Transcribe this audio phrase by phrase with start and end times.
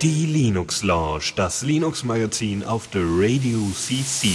[0.00, 4.28] Die Linux Lounge, das Linux Magazin auf der Radio CC.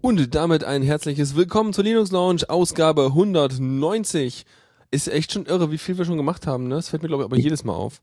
[0.00, 4.44] Und damit ein herzliches Willkommen zur Linux Lounge, Ausgabe 190.
[4.90, 6.76] Ist echt schon irre, wie viel wir schon gemacht haben, ne?
[6.76, 8.00] Das fällt mir, glaube ich, aber jedes Mal auf.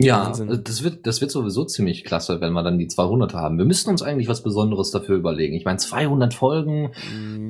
[0.00, 0.60] Ja, Wahnsinn.
[0.64, 3.58] das wird, das wird sowieso ziemlich klasse, wenn wir dann die 200 haben.
[3.58, 5.54] Wir müssten uns eigentlich was Besonderes dafür überlegen.
[5.54, 6.90] Ich meine, 200 Folgen,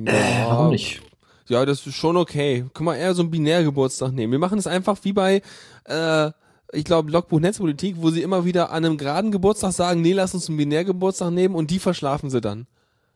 [0.05, 0.13] äh,
[0.47, 1.01] warum nicht?
[1.47, 2.65] Ja, das ist schon okay.
[2.73, 4.31] Können wir eher so einen Binärgeburtstag nehmen.
[4.31, 5.41] Wir machen es einfach wie bei,
[5.85, 6.31] äh,
[6.71, 10.33] ich glaube, Logbuch Netzpolitik, wo sie immer wieder an einem geraden Geburtstag sagen, nee, lass
[10.33, 12.67] uns einen Binärgeburtstag nehmen und die verschlafen sie dann.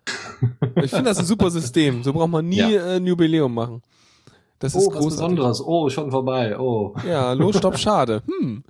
[0.75, 2.03] ich finde das ein super System.
[2.03, 2.69] So braucht man nie Ja.
[2.69, 3.81] äh, ein Jubiläum machen.
[4.59, 5.15] Das ist Oh, was großartig.
[5.35, 5.61] Besonderes.
[5.65, 6.57] Oh, schon vorbei.
[6.59, 6.93] Oh.
[7.07, 8.21] Ja, los, stopp, schade.
[8.27, 8.63] Hm,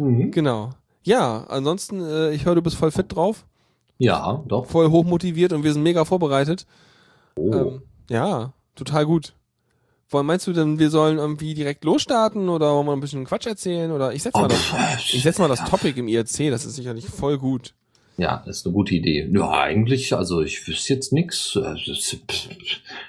[0.00, 0.30] Mhm.
[0.30, 0.70] genau.
[1.02, 3.46] Ja, ansonsten, äh, ich höre, du bist voll fit drauf,
[3.98, 4.66] Ja, doch.
[4.66, 6.66] voll hochmotiviert und wir sind mega vorbereitet.
[7.36, 7.52] Oh.
[7.52, 9.34] Ähm, ja, total gut.
[10.10, 13.46] Wollen, meinst du denn, wir sollen irgendwie direkt losstarten oder wollen wir ein bisschen Quatsch
[13.46, 13.92] erzählen?
[13.92, 14.60] Oder ich setz mal, Oh, das,
[15.12, 17.74] ich setz mal das Topic im IRC, das ist sicherlich voll gut.
[18.20, 19.26] Ja, ist eine gute Idee.
[19.32, 21.74] Ja, eigentlich, also ich wüsste jetzt nix, äh,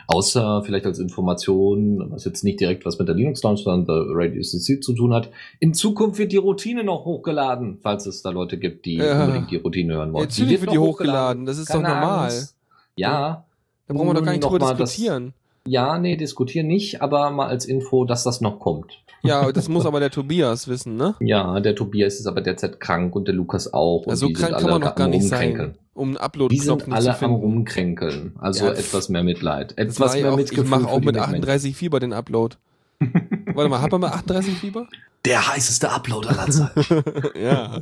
[0.08, 4.16] außer vielleicht als Information, was jetzt nicht direkt was mit der Linux Lounge, sondern der
[4.16, 5.30] Radio CC zu tun hat.
[5.59, 9.22] In Zukunft wird die Routine noch hochgeladen, falls es da Leute gibt, die Ja.
[9.26, 10.26] unbedingt die Routine hören wollen.
[10.26, 12.23] Natürlich wird wird noch die hochgeladen, das ist doch Keine normal.
[12.26, 12.56] Angst.
[12.95, 13.45] Ja,
[13.88, 15.34] Da brauchen wir doch gar nicht drüber Nochmal das- diskutieren.
[15.67, 19.02] ja, nee, diskutieren nicht, aber mal als Info, dass das noch kommt.
[19.23, 21.16] Ja, das muss aber der Tobias wissen, ne?
[21.19, 24.03] Ja, der Tobias ist aber derzeit krank und der Lukas auch.
[24.05, 26.19] Und Also die sind krank kann man alle noch gar nicht sein, um einen Die
[26.22, 27.36] Upload-Knopf sind nicht zu alle am.
[27.36, 28.33] Rumkränkeln.
[28.39, 29.77] Also Ja, etwas mehr Mitleid.
[29.77, 30.64] Etwas ja mehr auch, Mitgefühl.
[30.64, 31.36] ich mache auch die mit Menschen.
[31.36, 32.55] 38 Fieber den Upload.
[33.53, 34.88] Warte mal, hat man mal 38 Fieber?
[35.25, 37.03] Der heißeste Upload aller Zeiten.
[37.44, 37.80] ja.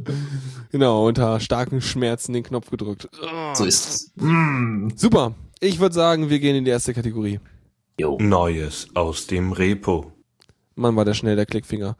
[0.71, 3.07] Genau, unter starken Schmerzen den Knopf gedrückt.
[3.53, 4.11] so ist es.
[4.15, 4.89] Mm.
[4.95, 5.33] Super.
[5.61, 7.39] Ich würde sagen, wir gehen in die erste Kategorie.
[7.99, 8.17] Jo.
[8.19, 10.11] Neues aus dem Repo.
[10.79, 11.95] Mann, war der schnell, der Klickfinger.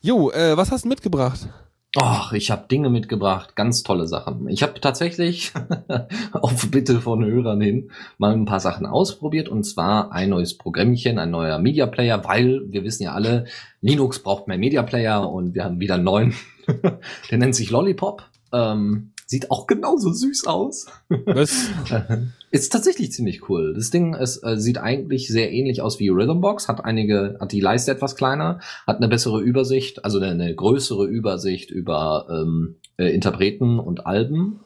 [0.00, 1.48] Jo, äh, was hast du mitgebracht?
[1.96, 4.48] Ach, ich habe Dinge mitgebracht, ganz tolle Sachen.
[4.48, 5.52] Ich habe tatsächlich
[6.32, 11.20] auf Bitte von Hörern hin mal ein paar Sachen ausprobiert und zwar ein neues Programmchen,
[11.20, 13.46] ein neuer Media Player, weil wir wissen ja alle,
[13.80, 16.34] Linux braucht mehr Media Player und wir haben wieder einen neuen.
[17.30, 18.24] Der nennt sich Lollipop.
[18.52, 20.86] Ähm, sieht auch genauso süß aus.
[21.08, 21.68] Was?
[22.50, 23.74] Ist tatsächlich ziemlich cool.
[23.74, 27.60] Das Ding ist, äh, sieht eigentlich sehr ähnlich aus wie Rhythmbox, hat einige, hat die
[27.60, 33.06] Leiste etwas kleiner, hat eine bessere Übersicht, also eine, eine größere Übersicht über ähm, äh,
[33.06, 34.60] Interpreten und Alben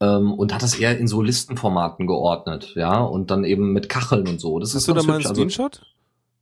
[0.00, 4.26] ähm, und hat das eher in so Listenformaten geordnet, ja, und dann eben mit Kacheln
[4.26, 4.58] und so.
[4.58, 5.26] Das Hast ist du da mal einen.
[5.26, 5.82] Also, Screenshot?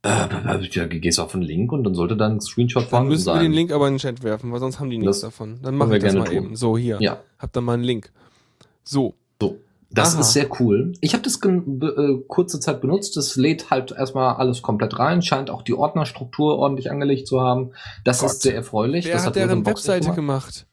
[0.03, 3.33] Äh, ja, gehst auf einen Link und dann sollte dann ein Screenshot Dann vorhanden müssen
[3.33, 5.59] wir den Link aber in den Chat werfen, weil sonst haben die nichts Das davon.
[5.63, 6.45] Dann mache wir ich das gerne mal tun.
[6.45, 6.55] eben.
[6.55, 6.97] So, hier.
[6.99, 7.19] Ja.
[7.39, 8.11] Habt dann mal einen Link.
[8.83, 9.13] So.
[9.41, 9.57] So.
[9.91, 10.21] Das Aha.
[10.21, 10.93] ist sehr cool.
[11.01, 13.15] Ich habe das äh, kurze Zeit benutzt.
[13.15, 15.21] Das lädt halt erstmal alles komplett rein.
[15.21, 17.71] Scheint auch die Ordnerstruktur ordentlich angelegt zu haben.
[18.03, 18.31] Das Gott.
[18.31, 19.05] ist sehr erfreulich.
[19.05, 20.15] Wer das hat deren Rhythmbox nicht Webseite gemacht.
[20.15, 20.67] gemacht?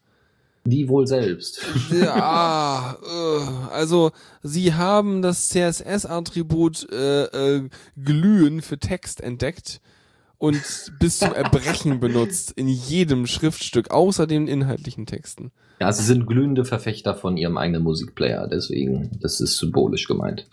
[0.63, 1.65] Die wohl selbst.
[1.91, 4.11] Ja, äh, also
[4.43, 9.81] sie haben das CSS-Attribut äh, äh, glühen für Text entdeckt
[10.37, 10.61] und
[10.99, 15.51] bis zum Erbrechen benutzt in jedem Schriftstück, außer den inhaltlichen Texten.
[15.81, 18.47] Ja, sie sind glühende Verfechter von ihrem eigenen Musikplayer.
[18.47, 20.45] Deswegen, das ist symbolisch gemeint.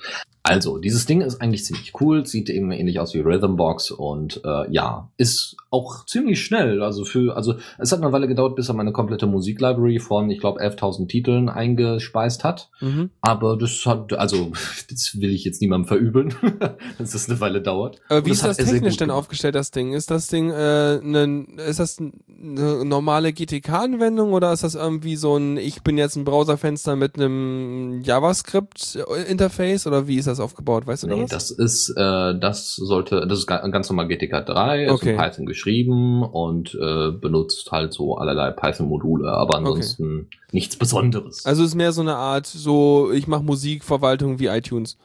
[0.43, 4.73] Also, dieses Ding ist eigentlich ziemlich cool, sieht eben ähnlich aus wie Rhythmbox und äh,
[4.73, 6.83] ja, ist auch ziemlich schnell.
[6.83, 10.41] Also für, also es hat eine Weile gedauert, bis er meine komplette Musiklibrary von, ich
[10.41, 12.71] glaube, 11.000 Titeln eingespeist hat.
[12.81, 13.11] Mhm.
[13.21, 14.53] Aber das hat, also,
[14.89, 16.35] das will ich jetzt niemandem verübeln,
[16.99, 18.01] dass das eine Weile dauert.
[18.09, 19.93] Aber Und wie ist das er sehr technisch denn aufgestellt, das Ding?
[19.93, 25.37] Ist das Ding äh, ne, ist das eine normale GTK-Anwendung oder ist das irgendwie so
[25.37, 30.87] ein, ich bin jetzt ein Browserfenster mit einem JavaScript-Interface oder wie ist das aufgebaut?
[30.87, 31.49] Weißt du Nee, das?
[31.49, 35.11] das ist, äh, das sollte, das ist ga- ganz normal GTK 3, ist Okay.
[35.13, 41.45] in Python geschrieben und äh, benutzt halt so allerlei Python-Module, aber ansonsten nichts Besonderes.
[41.45, 44.97] Also es ist mehr so eine Art, so ich mache Musikverwaltung wie iTunes.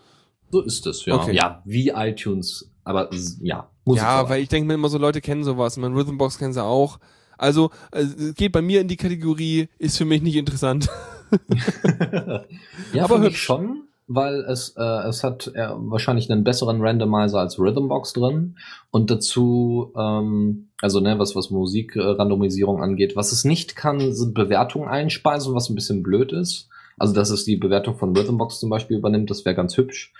[0.51, 1.15] so ist es, ja.
[1.15, 1.35] Okay.
[1.35, 3.09] Ja, wie iTunes, aber
[3.41, 3.67] ja.
[3.85, 5.75] Ja, weil ich denke mir immer so, Leute kennen sowas.
[5.75, 6.99] Mein Rhythmbox kennen sie auch.
[7.43, 10.89] Also äh, es geht bei mir in die Kategorie, ist für mich nicht interessant.
[12.93, 13.41] ja, aber hübsch.
[13.41, 18.55] schon, weil es, äh, es hat äh, wahrscheinlich einen besseren Randomizer als Rhythmbox drin
[18.91, 24.87] und dazu, ähm, also ne, was, was Musikrandomisierung angeht, was es nicht kann, sind Bewertungen
[24.87, 26.69] einspeisen, was ein bisschen blöd ist.
[26.97, 30.13] Also, dass es die Bewertung von Rhythmbox zum Beispiel übernimmt, das wäre ganz hübsch.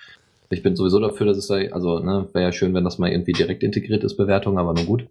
[0.53, 3.11] Ich bin sowieso dafür, dass es da, also ne, wäre ja schön, wenn das mal
[3.11, 5.07] irgendwie direkt integriert ist, Bewertung, aber nur gut.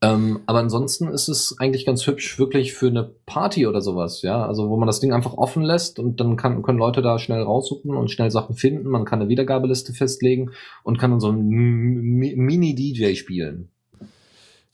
[0.00, 4.46] Ähm, aber ansonsten ist es eigentlich ganz hübsch, wirklich für eine Party oder sowas, ja.
[4.46, 7.42] Also wo man das Ding einfach offen lässt und dann kann, können Leute da schnell
[7.42, 8.88] raussuchen und schnell Sachen finden.
[8.88, 10.52] Man kann eine Wiedergabeliste festlegen
[10.84, 13.68] und kann dann so ein Mini-DJ spielen.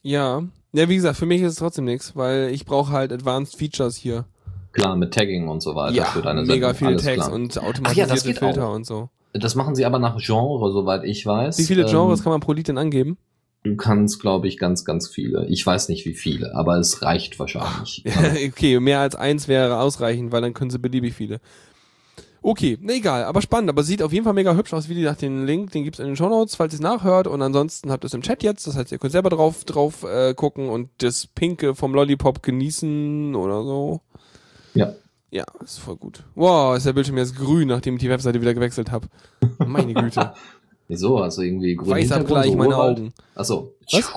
[0.02, 0.42] Ja.
[0.72, 3.96] Ja, wie gesagt, für mich ist es trotzdem nichts, weil ich brauche halt Advanced Features
[3.96, 4.24] hier.
[4.72, 7.32] Klar, mit Tagging und so weiter Ja, für deine mega viele Tags klar.
[7.32, 8.74] und Ach ja, automatisierte geht Filter auch.
[8.76, 9.08] und so.
[9.32, 11.58] Das machen sie aber nach Genre, soweit ich weiß.
[11.58, 13.16] Wie viele Genres Ähm, kann man pro Lied denn angeben?
[13.62, 15.46] Du kannst, glaube ich, ganz, ganz viele.
[15.46, 18.04] Ich weiß nicht, wie viele, aber es reicht wahrscheinlich.
[18.48, 21.40] okay, mehr als eins wäre ausreichend, weil dann können sie beliebig viele.
[22.42, 24.88] Okay, ne, egal, aber spannend, aber sieht auf jeden Fall mega hübsch aus.
[24.88, 27.26] Wie gesagt, den Link, den gibt's in den Shownotes, falls ihr es nachhört.
[27.26, 30.04] Und ansonsten habt ihr es im Chat jetzt, das heißt, ihr könnt selber drauf, drauf
[30.04, 34.00] äh, gucken und das Pinke vom Lollipop genießen oder so.
[34.72, 34.94] Ja.
[35.30, 36.24] Ja, ist voll gut.
[36.34, 39.08] Wow, ist der Bildschirm jetzt grün, nachdem ich die Webseite wieder gewechselt habe.
[39.64, 40.32] Meine Güte.
[40.88, 41.18] Wieso?
[41.18, 42.98] Also irgendwie grün Weißabgleich meine Urwald?
[42.98, 43.12] Augen.
[43.36, 43.74] Achso.
[43.92, 44.12] Was?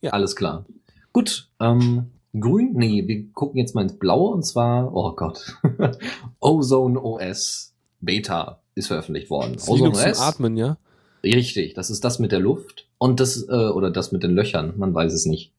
[0.00, 0.12] Ja.
[0.12, 0.64] Alles klar.
[1.12, 1.50] Gut.
[1.60, 2.06] Ähm,
[2.38, 2.72] grün?
[2.74, 5.58] Nee, wir gucken jetzt mal ins Blaue und zwar, oh Gott.
[6.40, 9.54] Ozone OS Beta ist veröffentlicht worden.
[9.54, 10.78] Das ist Linux zum Atmen, ja?
[11.22, 14.74] Richtig, das ist das mit der Luft und das, äh, oder das mit den Löchern,
[14.76, 15.52] man weiß es nicht.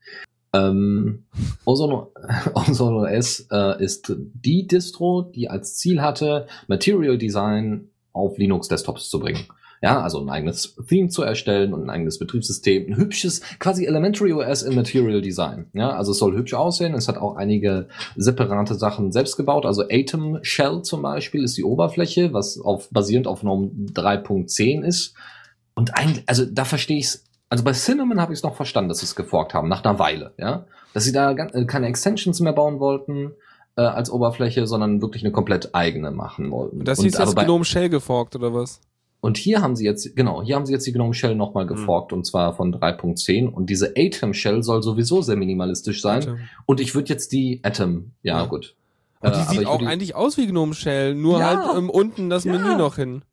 [0.57, 1.25] Ähm,
[1.65, 2.07] Ozone,
[2.53, 9.19] Ozone OS äh, ist die Distro, die als Ziel hatte, Material Design auf Linux-Desktops zu
[9.19, 9.45] bringen.
[9.81, 14.33] Ja, also ein eigenes Theme zu erstellen und ein eigenes Betriebssystem, ein hübsches, quasi Elementary
[14.33, 15.67] OS in Material Design.
[15.73, 16.95] Ja, also es soll hübsch aussehen.
[16.95, 19.67] Es hat auch einige separate Sachen selbst gebaut.
[19.67, 25.13] Also Atom Shell zum Beispiel ist die Oberfläche, was auf, basierend auf Norm 3.10 ist.
[25.75, 27.23] Und eigentlich, also da verstehe ich's.
[27.49, 29.99] Also bei Cinnamon habe ich es noch verstanden, dass sie es geforkt haben, nach einer
[29.99, 30.65] Weile, ja.
[30.93, 33.31] Dass sie da äh, keine Extensions mehr bauen wollten
[33.77, 36.83] äh, als Oberfläche, sondern wirklich eine komplett eigene machen wollten.
[36.83, 38.81] Das hieß aber jetzt Gnome Shell geforkt, oder was?
[39.19, 41.69] und hier haben sie jetzt, genau, hier haben sie jetzt die Gnome Shell nochmal Mhm.
[41.69, 46.39] geforkt und zwar von 3.10 und diese Atom Shell soll sowieso sehr minimalistisch sein Atom.
[46.65, 48.45] und ich würde jetzt die Atom, ja, Ja.
[48.45, 48.75] gut.
[49.19, 51.65] Und Äh, die aber sieht auch die- eigentlich aus wie Gnome Shell, nur Ja.
[51.65, 52.51] halt ähm, unten das Ja.
[52.53, 53.23] Menü noch hin.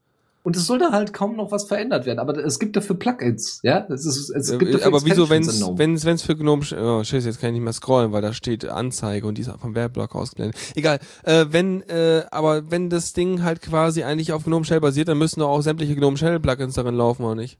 [0.44, 3.60] Und es soll da halt kaum noch was verändert werden, aber es gibt dafür Plugins,
[3.62, 3.86] ja?
[3.88, 5.78] Es, ist, es gibt dafür aber wieso, in Gnome.
[5.78, 8.66] wenn's, wenn's für Gnome, oh, scheiße, jetzt kann ich nicht mehr scrollen, weil da steht
[8.66, 10.60] Anzeige und die ist vom Werbeblock ausgeblendet.
[10.74, 15.08] Egal, äh, wenn, äh, aber wenn das Ding halt quasi eigentlich auf Gnome Shell basiert,
[15.08, 17.58] dann müssen doch auch sämtliche Gnome Shell Plugins darin laufen, oder nicht?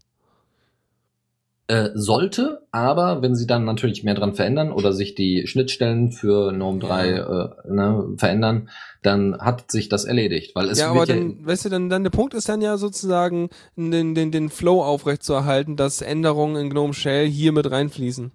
[1.66, 6.52] Äh, sollte, aber wenn sie dann natürlich mehr dran verändern oder sich die Schnittstellen für
[6.52, 8.68] GNOME 3 äh, ne, verändern,
[9.00, 12.10] dann hat sich das erledigt, weil es ja, aber dann, weißt du, dann, dann der
[12.10, 17.26] Punkt ist dann ja sozusagen, den, den, den Flow aufrechtzuerhalten, dass Änderungen in Gnome Shell
[17.26, 18.30] hier mit reinfließen.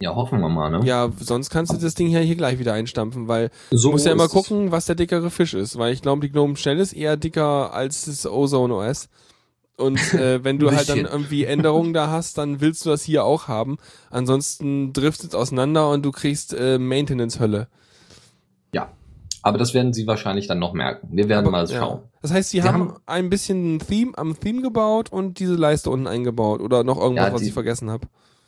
[0.00, 0.80] ja, hoffen wir mal, ne?
[0.84, 4.06] Ja, sonst kannst du das Ding ja hier gleich wieder einstampfen, weil so Du musst
[4.06, 6.92] ja immer gucken, was der dickere Fisch ist, weil ich glaube, die Gnome Shell ist
[6.92, 9.08] eher dicker als das Ozone OS.
[9.76, 13.24] Und äh, wenn du halt dann irgendwie Änderungen da hast, dann willst du das hier
[13.24, 13.76] auch haben.
[14.10, 17.68] Ansonsten driftet es auseinander und du kriegst äh, Maintenance-Hölle.
[18.72, 18.90] Ja,
[19.42, 21.08] aber das werden sie wahrscheinlich dann noch merken.
[21.12, 21.78] Wir werden mal Ja.
[21.78, 22.00] schauen.
[22.22, 25.54] Das heißt, sie Sie haben, haben- ein bisschen ein Theme am Theme gebaut und diese
[25.54, 28.06] Leiste unten eingebaut oder noch irgendwas, Ja, was die- ich vergessen habe.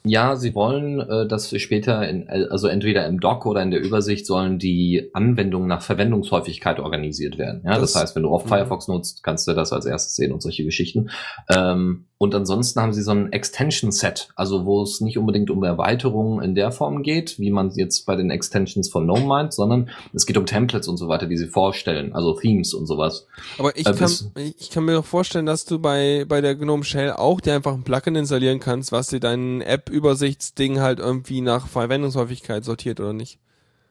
[0.08, 4.26] Ja, sie wollen, äh, dass später, in, also entweder im Doc oder in der Übersicht
[4.26, 7.62] sollen die Anwendungen nach Verwendungshäufigkeit organisiert werden.
[7.64, 8.50] Ja, das, Das- heißt, wenn du oft Mhm.
[8.50, 11.10] Firefox nutzt, kannst du das als erstes sehen und solche Geschichten.
[11.48, 16.42] Ähm, und ansonsten haben sie so ein Extension-Set, also wo es nicht unbedingt um Erweiterungen
[16.42, 20.24] in der Form geht, wie man jetzt bei den Extensions von GNOME meint, sondern es
[20.24, 23.26] geht um Templates und so weiter, die sie vorstellen, also Themes und sowas.
[23.58, 24.10] Aber ich Äh, kann,
[24.58, 27.74] ich kann mir doch vorstellen, dass du bei, bei der GNOME Shell auch dir einfach
[27.74, 29.60] ein Plugin installieren kannst, was dir dein
[30.00, 33.38] App-Übersichtsding halt irgendwie nach Verwendungshäufigkeit sortiert oder nicht.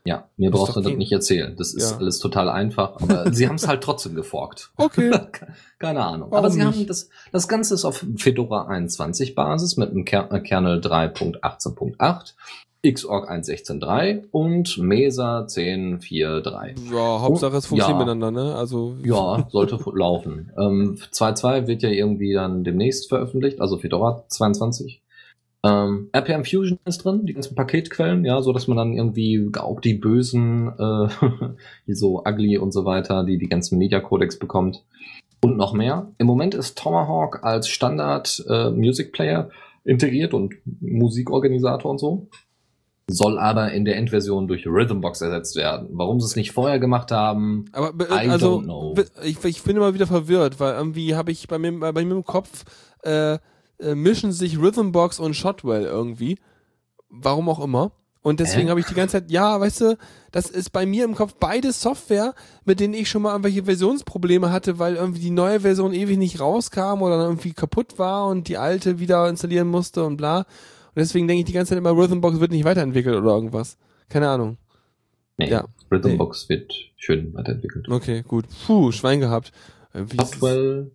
[0.07, 1.55] Ja, mir Ist brauchst du das nicht erzählen.
[1.57, 1.97] Das ist Ja.
[1.97, 4.71] alles total einfach, aber sie haben es halt trotzdem geforkt.
[4.77, 5.11] Okay.
[5.79, 6.29] Keine Ahnung.
[6.29, 6.89] Warum Aber sie haben nicht?
[6.91, 12.33] das, das Ganze ist auf Fedora 21 Basis mit einem Ker äh, Kernel 3.18.8,
[12.93, 16.93] Xorg 1.16.3 und Mesa 10.4.3.
[16.93, 18.05] Ja, Hauptsache es funktioniert Ja.
[18.05, 18.55] miteinander, ne?
[18.55, 20.51] Also Ja, sollte laufen.
[20.55, 25.01] Ähm, 2.2 wird ja irgendwie dann demnächst veröffentlicht, also Fedora 22.
[25.65, 29.81] Ähm, RPM Fusion ist drin, die ganzen Paketquellen, ja, so dass man dann irgendwie auch
[29.81, 31.07] die bösen, äh,
[31.87, 34.83] wie so Ugly und so weiter, die die ganzen Media Codecs bekommt
[35.43, 36.11] und noch mehr.
[36.19, 39.49] Im Moment ist Tomahawk als Standard äh, Music Player
[39.83, 42.27] integriert und Musikorganisator und so.
[43.07, 45.89] Soll aber in der Endversion durch Rhythmbox ersetzt werden.
[45.91, 48.95] Warum sie es nicht vorher gemacht haben, Aber be- I also don't know.
[49.23, 52.23] ich, ich bin immer wieder verwirrt, weil irgendwie habe ich bei mir, bei mir im
[52.25, 52.65] Kopf
[53.03, 53.37] äh,
[53.79, 56.37] äh, mischen sich Rhythmbox und Shotwell irgendwie.
[57.09, 57.91] Warum auch immer.
[58.21, 58.69] Und deswegen Hä?
[58.71, 59.97] habe ich die ganze Zeit, ja, weißt du,
[60.31, 62.33] das ist bei mir im Kopf beide Software,
[62.65, 66.39] mit denen ich schon mal irgendwelche Versionsprobleme hatte, weil irgendwie die neue Version ewig nicht
[66.39, 70.39] rauskam oder dann irgendwie kaputt war und die alte wieder installieren musste und bla.
[70.39, 70.45] Und
[70.95, 73.77] deswegen denke ich die ganze Zeit immer, Rhythmbox wird nicht weiterentwickelt oder irgendwas.
[74.09, 74.57] Keine Ahnung.
[75.37, 75.65] Nee, Ja.
[75.91, 77.87] Rhythmbox wird schön weiterentwickelt.
[77.89, 78.45] Okay, gut.
[78.65, 79.51] Puh, Schwein gehabt.
[79.93, 80.91] Ist es- Shotwell,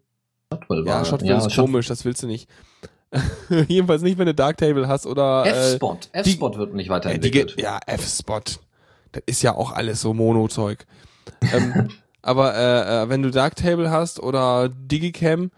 [0.53, 2.49] Shotwell Ja, war Shotwell ist Shot- komisch, das willst du nicht.
[3.69, 5.99] Jedenfalls nicht, wenn du Darktable hast oder äh, F-Spot.
[6.13, 7.57] F-Spot wird nicht die weiterentwickelt.
[7.57, 8.41] geht, ja, F-Spot.
[9.13, 10.87] Das ist ja auch alles so Mono-Zeug.
[11.53, 11.89] ähm,
[12.23, 15.51] aber äh, äh, wenn du Darktable hast oder Digicam,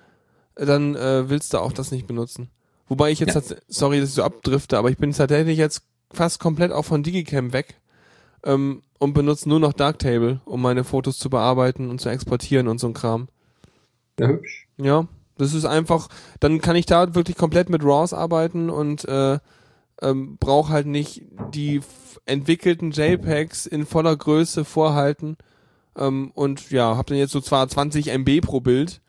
[0.54, 2.48] dann äh, willst du auch das nicht benutzen.
[2.88, 3.56] Wobei ich jetzt, Ja.
[3.68, 7.52] sorry, dass ich so abdrifte, aber ich bin tatsächlich jetzt fast komplett auch von Digicam
[7.52, 7.74] weg
[8.44, 12.78] ähm, und benutze nur noch Darktable, um meine Fotos zu bearbeiten und zu exportieren und
[12.80, 13.28] so ein Kram.
[14.18, 14.68] ja, hübsch.
[14.78, 15.06] Ja,
[15.38, 16.08] das ist einfach,
[16.40, 19.38] dann kann ich da wirklich komplett mit RAWs arbeiten und äh,
[20.00, 21.22] ähm, brauche halt nicht
[21.54, 21.80] die
[22.26, 25.36] entwickelten JPEGs in voller Größe vorhalten.
[25.96, 29.00] Ähm, und ja, habe dann jetzt so zwar 20 MB pro Bild,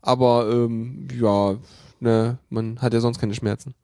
[0.00, 1.56] aber ähm, ja,
[2.00, 3.74] ne, man hat ja sonst keine Schmerzen.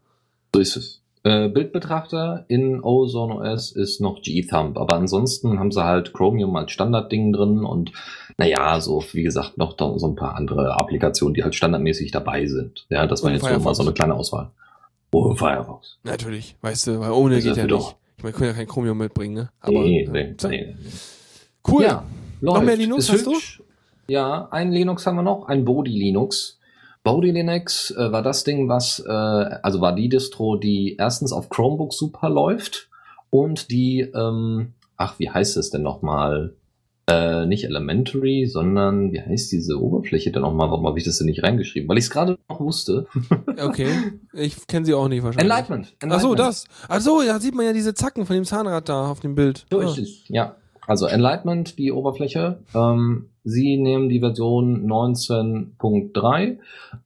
[0.55, 1.01] So ist es.
[1.25, 6.71] Äh, Bildbetrachter in Ozone OS ist noch G-Thumb, aber ansonsten haben sie halt Chromium als
[6.71, 7.93] Standardding drin und
[8.37, 12.87] naja, so wie gesagt, noch so ein paar andere Applikationen, die halt standardmäßig dabei sind.
[12.89, 13.77] Ja, das war jetzt nur mal Firefox.
[13.79, 14.51] so eine kleine Auswahl.
[15.13, 15.99] Oh, Firefox.
[16.03, 17.71] Natürlich, weißt du, weil ohne geht ja nicht.
[17.73, 17.95] doch.
[18.17, 19.51] Ich meine, können ja kein Chromium mitbringen, ne?
[19.61, 20.49] Aber nee, äh, nee, so.
[20.49, 20.75] nee.
[21.69, 21.85] cool.
[21.85, 22.05] Ja,
[22.41, 22.67] Noch läuft.
[22.67, 23.33] mehr Linux Ist hast du?
[23.33, 23.63] hübsch.
[24.09, 26.59] Ja, ein Linux haben wir noch, ein Bodhi Linux.
[27.05, 31.49] Bodhi Linux äh, war das Ding, was, äh, also war die Distro, die erstens auf
[31.49, 32.89] Chromebook super läuft
[33.31, 36.55] und die, ähm, ach, wie heißt es denn nochmal?
[37.07, 40.71] Äh, nicht Elementary, sondern wie heißt diese Oberfläche denn nochmal?
[40.71, 41.87] Warum habe ich das denn nicht reingeschrieben?
[41.89, 43.07] Weil ich es gerade noch wusste.
[43.63, 43.89] Okay,
[44.33, 45.51] ich kenne sie auch nicht wahrscheinlich.
[45.51, 45.87] Enlightenment.
[46.01, 46.39] Ach so, Enlightenment.
[46.39, 46.65] das.
[46.89, 49.67] Ach so, da sieht man ja diese Zacken von dem Zahnrad da auf dem Bild.
[49.71, 49.85] So Ah.
[49.85, 50.25] ist es.
[50.29, 50.57] Ja.
[50.87, 52.59] Also Enlightenment, die Oberfläche.
[52.75, 56.59] Ähm, Sie nehmen die Version 19.3,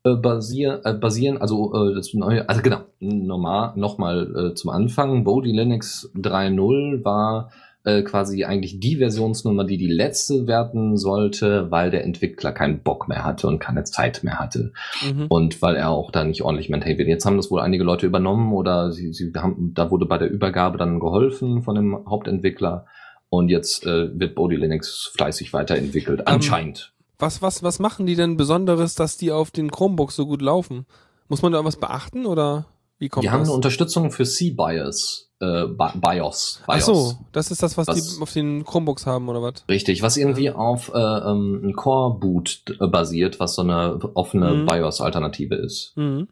[0.04, 5.24] äh, basier, äh, basieren, also äh, das neue, also genau, normal, nochmal äh, zum Anfang.
[5.24, 7.50] Bodhi Linux 3.0 war
[7.88, 13.08] äh, quasi eigentlich die Versionsnummer, die die letzte werden sollte, weil der Entwickler keinen Bock
[13.08, 14.72] mehr hatte und keine Zeit mehr hatte.
[15.02, 15.26] Mhm.
[15.28, 17.08] Und weil er auch da nicht ordentlich maintained wird.
[17.08, 20.30] Jetzt haben das wohl einige Leute übernommen oder sie, sie haben, da wurde bei der
[20.30, 22.84] Übergabe dann geholfen von dem Hauptentwickler.
[23.30, 26.20] Und jetzt äh, wird Bodhi Linux fleißig weiterentwickelt.
[26.20, 26.92] Ähm, Anscheinend.
[27.18, 30.84] Was, was, was machen die denn Besonderes, dass die auf den Chromebooks so gut laufen?
[31.28, 32.66] Muss man da was beachten oder
[32.98, 33.48] wie kommt Die haben das?
[33.48, 35.27] eine Unterstützung für C-BIOS.
[35.40, 36.62] Äh, Bi- BIOS.
[36.66, 36.86] Ach BIOS.
[36.86, 39.64] so, das ist das, was, Was- die auf den Chromebooks haben oder was?
[39.68, 44.66] Richtig, was irgendwie auf äh, ähm, ein Core-Boot äh, basiert, was so eine offene Mhm.
[44.66, 45.92] BIOS-Alternative ist.
[45.96, 46.26] Mhm.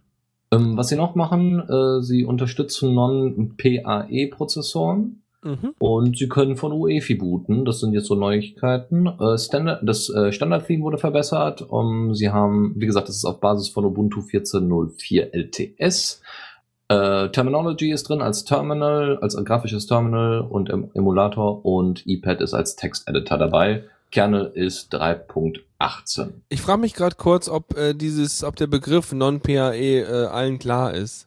[0.52, 5.22] Ähm, was sie noch machen, äh, sie unterstützen Non-PAE-Prozessoren.
[5.42, 5.75] Mhm.
[5.78, 7.64] Und sie können von UEFI booten.
[7.64, 9.06] Das sind jetzt so Neuigkeiten.
[9.06, 11.62] Äh, Standard, das äh, Standard-Theme wurde verbessert.
[11.62, 16.20] Um, sie haben, wie gesagt, das ist auf Basis von Ubuntu 14.04 LTS.
[16.88, 22.55] Äh, Terminology ist drin als Terminal, als grafisches Terminal und em Emulator und iPad ist
[22.55, 23.85] als Texteditor dabei.
[24.12, 26.28] Kernel ist 3.18.
[26.49, 30.95] Ich frage mich gerade kurz, ob äh, dieses, ob der Begriff Non-PAE äh, allen klar
[30.95, 31.26] ist.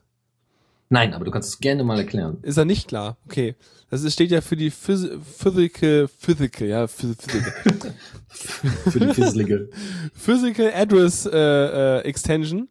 [0.88, 2.38] Nein, aber du kannst es gerne mal erklären.
[2.42, 3.18] Ist er nicht klar?
[3.26, 3.56] Okay.
[3.92, 7.94] Das ist, steht ja für die Phys Physical, Physical, ja, Phys Physical.
[8.30, 9.70] Für die Fisslige.
[10.14, 12.70] Physical Address äh, äh, Extension.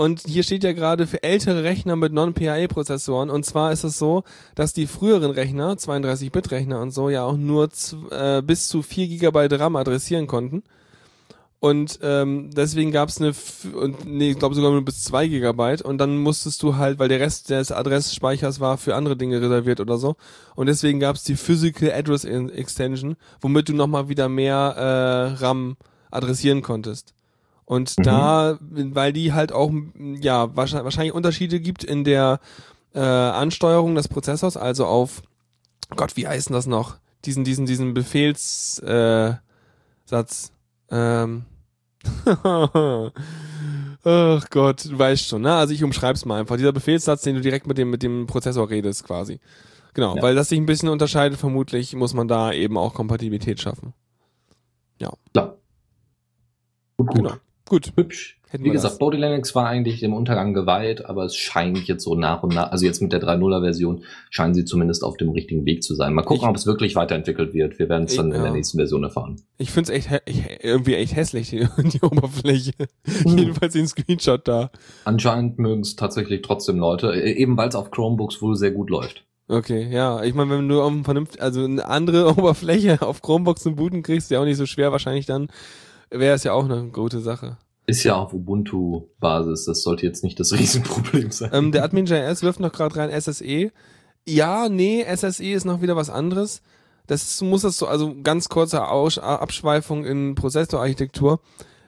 [0.00, 3.28] Und hier steht ja gerade für ältere Rechner mit Non-PAE-Prozessoren.
[3.28, 7.68] Und zwar ist es so, dass die früheren Rechner, 32-Bit-Rechner und so, ja auch nur
[8.10, 10.62] äh, bis zu 4 GB RAM adressieren konnten.
[11.58, 13.34] Und ähm, deswegen gab es eine,
[13.74, 15.82] und nee, ich glaube sogar nur bis 2 Gigabyte.
[15.82, 19.80] Und dann musstest du halt, weil der Rest des Adressspeichers war für andere Dinge reserviert
[19.80, 20.16] oder so.
[20.54, 25.76] Und deswegen gab es die Physical Address Extension, womit du nochmal wieder mehr äh, RAM
[26.10, 27.12] adressieren konntest.
[27.70, 28.02] Und Mhm.
[28.02, 32.40] da, weil die halt auch, ja, wahrscheinlich, Unterschiede gibt in der
[32.94, 35.22] äh, Ansteuerung des Prozessors, also auf,
[35.94, 36.96] Gott, wie heißt denn das noch?
[37.24, 38.82] Diesen, diesen, diesen Befehlssatz.
[38.82, 39.34] Äh,
[40.04, 40.50] Satz.
[40.90, 41.44] ähm.
[44.02, 45.54] Ach Gott, du weißt schon, ne?
[45.54, 46.56] Also ich umschreib's mal einfach.
[46.56, 49.38] Dieser Befehlssatz, den du direkt mit dem, mit dem Prozessor redest, quasi.
[49.94, 50.22] Genau, Ja.
[50.22, 53.92] weil das sich ein bisschen unterscheidet, vermutlich muss man da eben auch Kompatibilität schaffen.
[54.98, 55.56] Klar.
[56.96, 57.14] Gut, gut.
[57.16, 57.34] Genau.
[57.70, 57.92] Gut.
[57.96, 58.36] Hübsch.
[58.50, 62.16] Hätten Wie gesagt, Bodhi Linux war eigentlich dem Untergang geweiht, aber es scheint jetzt so
[62.16, 65.64] nach und nach, also jetzt mit der 3.0er Version, scheinen sie zumindest auf dem richtigen
[65.66, 66.14] Weg zu sein.
[66.14, 67.78] Mal gucken, Ich- ob es wirklich weiterentwickelt wird.
[67.78, 68.56] Wir werden es dann Ich- in der ja.
[68.56, 69.40] nächsten Version erfahren.
[69.58, 72.72] Ich find's echt hä- ich, irgendwie echt hässlich, die, die Oberfläche.
[73.24, 74.72] Jedenfalls den Screenshot da.
[75.04, 78.90] Anscheinend mögen es tatsächlich trotzdem Leute, äh, eben weil es auf Chromebooks wohl sehr gut
[78.90, 79.24] läuft.
[79.46, 80.24] Okay, ja.
[80.24, 84.02] Ich meine, wenn du auf ein vernünftig, also eine andere Oberfläche auf Chromebox und booten
[84.02, 85.48] kriegst, ja auch nicht so schwer wahrscheinlich dann,
[86.10, 87.56] wäre es ja auch eine gute Sache.
[87.86, 91.50] Ist ja auf Ubuntu-Basis, das sollte jetzt nicht das Riesenproblem sein.
[91.52, 93.72] Ähm, der Admin.js wirft noch gerade rein SSE.
[94.28, 96.62] Ja, nee, SSE ist noch wieder was anderes.
[97.06, 101.40] Das muss das so, also ganz kurze Aus Abschweifung in Prozessorarchitektur.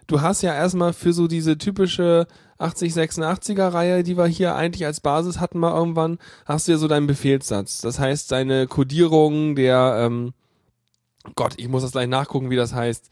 [0.08, 2.26] Du hast ja erstmal für so diese typische
[2.58, 6.88] 8086er Reihe, die wir hier eigentlich als Basis hatten mal irgendwann, hast du ja so
[6.88, 7.80] deinen Befehlssatz.
[7.80, 10.32] Das heißt, deine Codierung der, ähm,
[11.36, 13.10] Gott, ich muss das gleich nachgucken, wie das heißt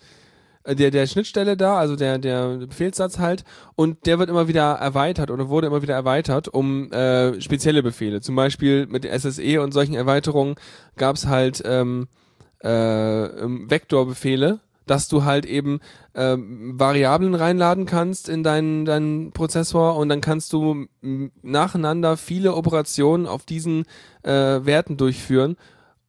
[0.66, 3.44] der, der Schnittstelle da, also der, der Befehlssatz halt,
[3.76, 8.20] und der wird immer wieder erweitert oder wurde immer wieder erweitert um äh, spezielle Befehle.
[8.20, 10.56] Zum Beispiel mit SSE und solchen Erweiterungen
[10.96, 12.08] gab's halt ähm,
[12.60, 15.80] äh, Vektorbefehle, dass du halt eben
[16.14, 20.86] ähm, Variablen reinladen kannst in deinen, deinen Prozessor und dann kannst du
[21.42, 23.84] nacheinander viele Operationen auf diesen
[24.24, 25.56] äh, Werten durchführen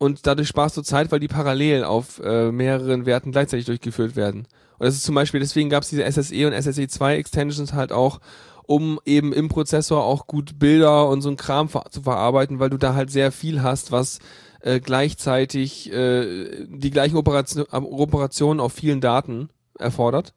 [0.01, 4.47] und dadurch sparst du Zeit, weil die parallel auf äh, mehreren Werten gleichzeitig durchgeführt werden.
[4.79, 8.19] Und das ist zum Beispiel, deswegen gab es diese SSE und SSE2 Extensions halt auch,
[8.63, 12.71] um eben im Prozessor auch gut Bilder und so ein Kram ver zu verarbeiten, weil
[12.71, 14.17] du da halt sehr viel hast, was
[14.61, 20.33] äh, gleichzeitig äh, die gleichen Operation, Operationen auf vielen Daten erfordert.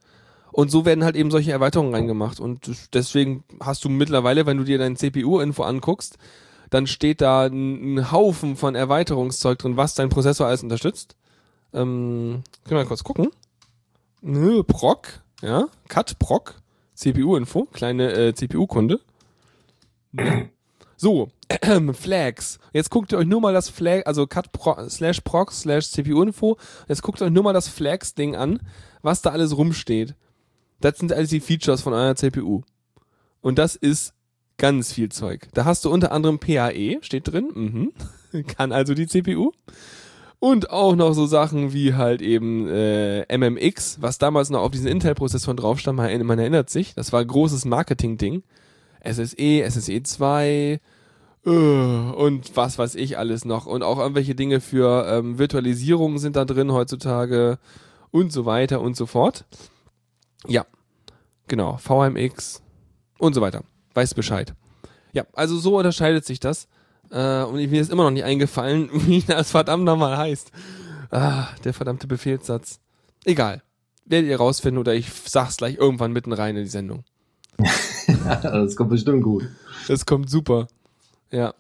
[0.53, 2.39] Und so werden halt eben solche Erweiterungen reingemacht.
[2.39, 6.19] Und deswegen hast du mittlerweile, wenn du dir dein CPU-Info anguckst,
[6.75, 11.15] dann steht da ein, Haufen von Erweiterungszeug drin, was dein Prozessor alles unterstützt.
[11.73, 13.29] Ähm, können wir mal kurz gucken.
[14.23, 16.57] Nö, Proc, ja, Cut Proc,
[16.95, 18.99] CPU-Info, kleine äh, CPU-Kunde.
[20.97, 21.29] So,
[21.93, 22.59] Flags.
[22.73, 26.57] Jetzt guckt ihr euch nur mal das Flag, also cut pro, slash proc slash CPU-Info.
[26.89, 28.61] Jetzt guckt euch nur mal das Flags-Ding an,
[29.03, 30.15] was da alles rumsteht.
[30.81, 32.63] Das sind alles die Features von eurer CPU.
[33.43, 34.14] Und das ist
[34.57, 35.49] Ganz viel Zeug.
[35.55, 37.51] Da hast du unter anderem PAE, steht drin,
[38.33, 38.45] mhm.
[38.47, 39.53] kann also die CPU.
[40.39, 44.89] Und auch noch so Sachen wie halt eben äh, MMX, was damals noch auf diesen
[44.89, 48.43] Intel-Prozessoren drauf stand, man, man erinnert sich, das war ein großes Marketing-Ding.
[49.03, 50.81] SSE, SSE 2
[51.47, 53.67] äh, und was weiß ich alles noch.
[53.67, 57.59] Und auch irgendwelche Dinge für ähm, Virtualisierung sind da drin heutzutage
[58.11, 59.45] und so weiter und so fort.
[60.47, 60.65] Ja,
[61.49, 62.63] genau, VMX
[63.19, 63.63] und so weiter
[63.95, 64.55] weiß Bescheid.
[65.13, 66.69] Ja, also so unterscheidet sich das.
[67.11, 70.51] Äh, und mir ist immer noch nicht eingefallen, wie das verdammt nochmal heißt.
[71.11, 72.81] Ah, der verdammte Befehlssatz.
[73.25, 73.63] Egal.
[74.05, 77.05] Werdet ihr rausfinden oder ich sag's gleich irgendwann mitten rein in die Sendung.
[78.43, 79.49] das kommt bestimmt gut.
[79.89, 80.67] Das kommt super.
[81.31, 81.55] Ja.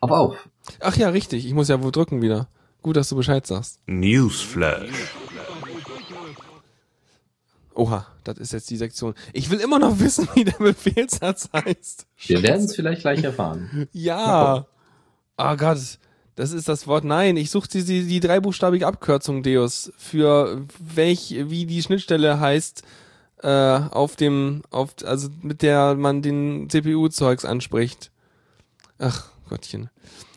[0.00, 0.48] Auf auf.
[0.80, 1.46] Ach ja, richtig.
[1.46, 2.48] Ich muss ja wo drücken wieder.
[2.82, 3.80] Gut, dass du Bescheid sagst.
[3.86, 5.12] Newsflash.
[7.74, 9.14] Oha, das ist jetzt die Sektion.
[9.32, 12.06] Ich will immer noch wissen, wie der Befehlssatz heißt.
[12.26, 13.88] Wir werden es vielleicht gleich erfahren.
[13.92, 14.66] Ja.
[15.38, 15.78] Oh Gott,
[16.34, 17.04] das ist das Wort.
[17.04, 22.82] Nein, ich suche die, die, die dreibuchstabige Abkürzung Deus für welch, wie die Schnittstelle heißt,
[23.42, 28.10] äh, auf dem, auf, also mit der man den CPU-Zeugs anspricht.
[28.98, 29.90] Ach, Gottchen.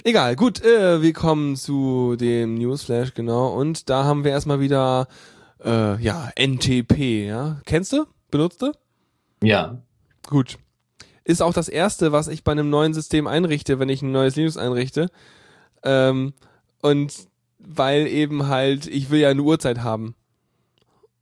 [0.03, 3.53] Egal, gut, äh, wir kommen zu dem Newsflash, genau.
[3.53, 5.07] Und da haben wir erstmal wieder
[5.63, 7.61] äh, ja, NTP, ja.
[7.65, 8.05] Kennst du?
[8.31, 8.71] Benutzt du?
[9.41, 9.81] Ja.
[10.27, 10.57] Gut.
[11.23, 14.35] Ist auch das erste, was ich bei einem neuen System einrichte, wenn ich ein neues
[14.35, 15.09] Linux einrichte.
[15.83, 16.33] Ähm,
[16.81, 17.13] und
[17.59, 20.15] weil eben halt, ich will ja eine Uhrzeit haben.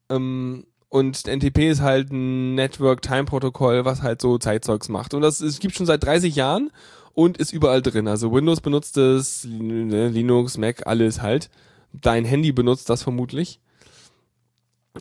[0.10, 5.14] Ähm, und NTP ist halt ein Network Time Protokoll, was halt so Zeitzeugs macht.
[5.14, 6.72] Und das es gibt schon seit 30 Jahren
[7.14, 8.08] und ist überall drin.
[8.08, 11.50] Also Windows benutzt es, Linux, Mac, alles halt.
[11.94, 13.60] Dein Handy benutzt das vermutlich.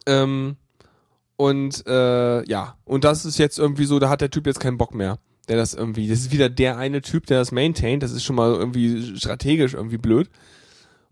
[0.07, 0.57] Ähm,
[1.37, 4.79] und äh, ja, und das ist jetzt irgendwie so, da hat der Typ jetzt keinen
[4.79, 5.19] Bock mehr.
[5.49, 8.37] Der das irgendwie, das ist wieder der eine Typ, der das maintaint, das ist schon
[8.37, 10.29] mal irgendwie strategisch irgendwie blöd.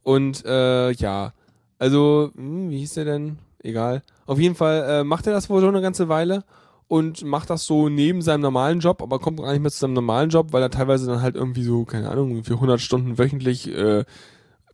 [0.03, 1.33] Und äh, ja,
[1.79, 3.39] also, hm, wie hieß der denn?
[3.63, 4.03] Egal.
[4.27, 6.45] Auf jeden Fall äh, macht er das wohl schon eine ganze Weile
[6.89, 9.95] und macht das so neben seinem normalen Job, aber kommt gar nicht mehr zu seinem
[9.95, 13.69] normalen Job, weil er teilweise dann halt irgendwie so, keine Ahnung, für 100 Stunden wöchentlich
[13.69, 14.05] äh,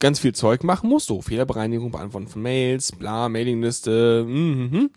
[0.05, 4.91] ganz viel Zeug machen muss, so Fehlerbereinigung, Beantworten von Mails, bla, Mailingliste, mhm.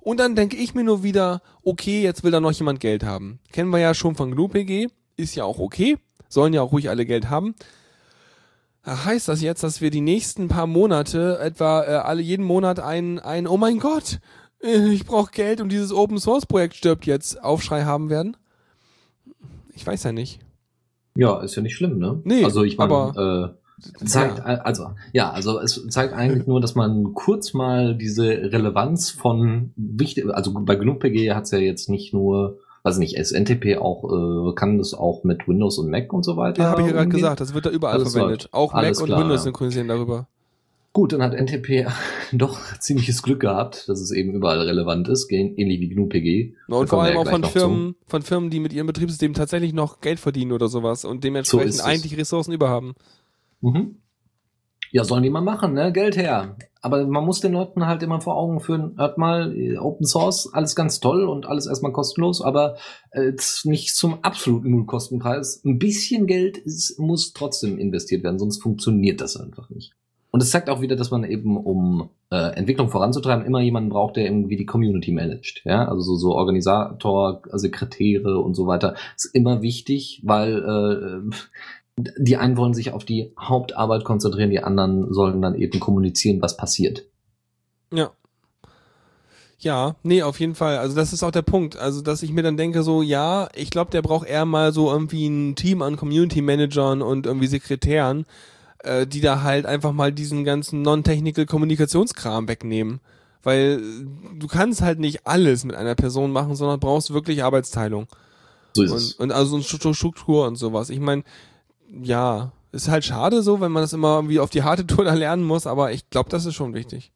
[0.00, 3.38] Und dann denke ich mir nur wieder, okay, jetzt will da noch jemand Geld haben.
[3.52, 5.96] Kennen wir ja schon von GNU-PG, ist ja auch okay,
[6.28, 7.54] sollen ja auch ruhig alle Geld haben.
[8.84, 13.20] Heißt das jetzt, dass wir die nächsten paar Monate etwa äh, alle jeden Monat ein,
[13.20, 14.18] ein Oh mein Gott,
[14.60, 18.36] äh, ich brauche Geld und dieses Open Source Projekt stirbt jetzt Aufschrei haben werden?
[19.72, 20.40] Ich weiß ja nicht.
[21.14, 22.20] Ja, ist ja nicht schlimm, ne?
[22.24, 23.61] Nee, also ich meine, äh,
[24.04, 24.44] zeigt, ja.
[24.44, 30.26] also, ja, also es zeigt eigentlich nur, dass man kurz mal diese Relevanz von wichtig,
[30.32, 34.04] also bei GNU PG hat es ja jetzt nicht nur weiß nicht, ist NTP auch,
[34.04, 36.62] äh, kann das auch mit Windows und Mac und so weiter?
[36.62, 38.42] Ja, habe ich ja gerade gesagt, das wird da überall Alles verwendet.
[38.42, 38.54] läuft.
[38.54, 39.44] Auch Mac Alles und klar, Windows ja.
[39.44, 40.26] synchronisieren darüber.
[40.92, 41.86] Gut, dann hat NTP
[42.32, 46.54] doch ziemliches Glück gehabt, dass es eben überall relevant ist, ähnlich wie GNU-PG.
[46.68, 50.00] Und vor allem ja auch von Firmen, von Firmen, die mit ihrem Betriebssystem tatsächlich noch
[50.00, 51.80] Geld verdienen oder sowas und So dementsprechend es.
[51.80, 52.94] eigentlich Ressourcen überhaben.
[53.62, 53.96] Mhm.
[54.90, 55.90] Ja, sollen die mal machen, ne?
[55.90, 56.56] Geld her.
[56.82, 60.76] Aber man muss den Leuten halt immer vor Augen führen, hört mal, Open Source, alles
[60.76, 62.76] ganz toll und alles erstmal kostenlos, aber
[63.12, 63.32] äh,
[63.64, 65.64] nicht zum absoluten Nullkostenpreis.
[65.64, 69.94] Ein bisschen Geld ist, muss trotzdem investiert werden, sonst funktioniert das einfach nicht.
[70.32, 74.16] Und es zeigt auch wieder, dass man eben, um äh, Entwicklung voranzutreiben, immer jemanden braucht,
[74.16, 75.60] der irgendwie die Community managt.
[75.64, 78.94] Ja, also so, so Organisator, Sekretäre und so weiter.
[79.14, 80.56] Ist immer wichtig, weil
[81.30, 81.36] äh,
[81.96, 86.56] die einen wollen sich auf die Hauptarbeit konzentrieren, die anderen sollen dann eben kommunizieren, was
[86.56, 87.04] passiert.
[87.92, 88.10] Ja.
[89.58, 90.78] Ja, nee, auf jeden Fall.
[90.78, 91.76] Also das ist auch der Punkt.
[91.76, 94.90] Also, dass ich mir dann denke, so, ja, ich glaube, der braucht eher mal so
[94.90, 98.26] irgendwie ein Team an Community Managern und irgendwie Sekretären,
[98.80, 103.00] äh, die da halt einfach mal diesen ganzen non-technical Kommunikationskram wegnehmen.
[103.44, 103.80] Weil
[104.36, 108.08] du kannst halt nicht alles mit einer Person machen, sondern brauchst wirklich Arbeitsteilung.
[108.74, 109.12] So ist Und, es.
[109.12, 110.90] und also eine Stru- Struktur und sowas.
[110.90, 111.22] Ich meine,
[112.02, 115.14] ja, ist halt schade so, wenn man das immer irgendwie auf die harte Tour da
[115.14, 117.12] lernen muss, aber ich glaube, das ist schon wichtig.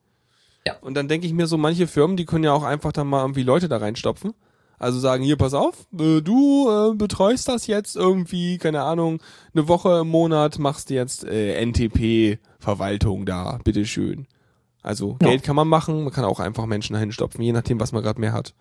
[0.66, 0.74] Ja.
[0.80, 3.22] Und dann denke ich mir so, manche Firmen, die können ja auch einfach dann mal
[3.22, 4.34] irgendwie Leute da reinstopfen.
[4.78, 9.20] Also sagen, hier, pass auf, äh, du äh, betreust das jetzt irgendwie, keine Ahnung,
[9.54, 14.26] eine Woche im Monat machst du jetzt äh, NTP-Verwaltung da, bitteschön.
[14.82, 15.28] Also Ja.
[15.28, 18.20] Geld kann man machen, man kann auch einfach Menschen hinstopfen, je nachdem, was man gerade
[18.20, 18.54] mehr hat.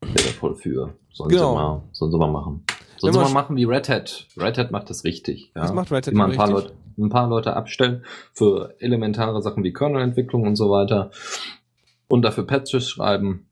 [0.00, 0.94] Wäre da voll für.
[1.12, 1.50] Sollen Genau.
[1.50, 2.64] sie mal, sollen sie mal machen.
[3.02, 4.26] Sollen mal machen wie Red Hat.
[4.36, 5.52] Red Hat macht das richtig.
[5.54, 5.62] Ja.
[5.62, 6.64] Was macht Red Hat Immer ein paar, richtig?
[6.70, 11.10] Leute, ein paar Leute abstellen für elementare Sachen wie Kernel-Entwicklung und so weiter.
[12.08, 13.46] Und dafür Patches schreiben.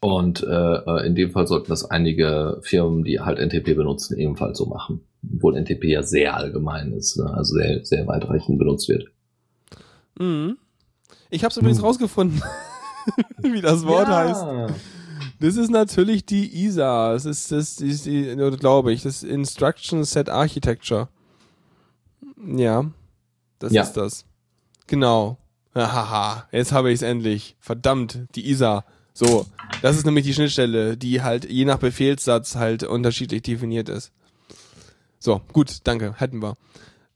[0.00, 4.66] Und äh, in dem Fall sollten das einige Firmen, die halt NTP benutzen, ebenfalls so
[4.66, 5.02] machen.
[5.34, 7.30] Obwohl NTP ja sehr allgemein ist, ne?
[7.34, 9.08] also sehr, sehr weitreichend benutzt wird.
[10.18, 10.56] Mhm.
[11.28, 11.84] Ich habe es übrigens Hm.
[11.84, 12.42] rausgefunden,
[13.42, 14.16] wie das Wort Ja.
[14.68, 14.74] heißt.
[15.40, 17.12] Das ist natürlich die ISA.
[17.12, 21.08] Das ist das, die, die, glaube ich, das Instruction Set Architecture.
[22.46, 22.84] Ja,
[23.58, 23.82] das Ja.
[23.82, 24.24] ist das.
[24.86, 25.38] Genau.
[25.74, 27.56] Haha, jetzt habe ich es endlich.
[27.60, 28.84] Verdammt, die ISA.
[29.14, 29.46] So,
[29.82, 34.12] das ist nämlich die Schnittstelle, die halt je nach Befehlssatz halt unterschiedlich definiert ist.
[35.18, 36.54] So, gut, danke, hätten wir.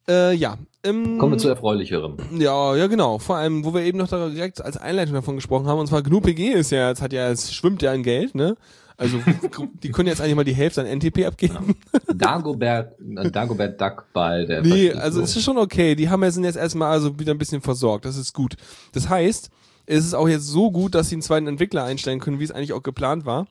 [0.08, 0.58] Äh, ja.
[0.84, 2.16] Ähm, Kommen wir zu erfreulicherem.
[2.38, 3.18] ja, ja, genau.
[3.18, 6.52] Vor allem, wo wir eben noch direkt als Einleitung davon gesprochen haben, und zwar GNU-PG
[6.52, 8.56] ist ja, jetzt hat ja, es schwimmt ja in Geld, ne?
[8.96, 9.18] Also,
[9.82, 11.74] die können jetzt eigentlich mal die Hälfte an NTP abgeben.
[12.14, 15.94] Dagobert, äh, Dagobert Duck bei der Nee, also es ist schon okay.
[15.94, 18.04] Die haben ja sind jetzt erstmal also wieder ein bisschen versorgt.
[18.04, 18.54] Das ist gut.
[18.92, 19.50] Das heißt,
[19.86, 22.52] es ist auch jetzt so gut, dass sie einen zweiten Entwickler einstellen können, wie es
[22.52, 23.46] eigentlich auch geplant war.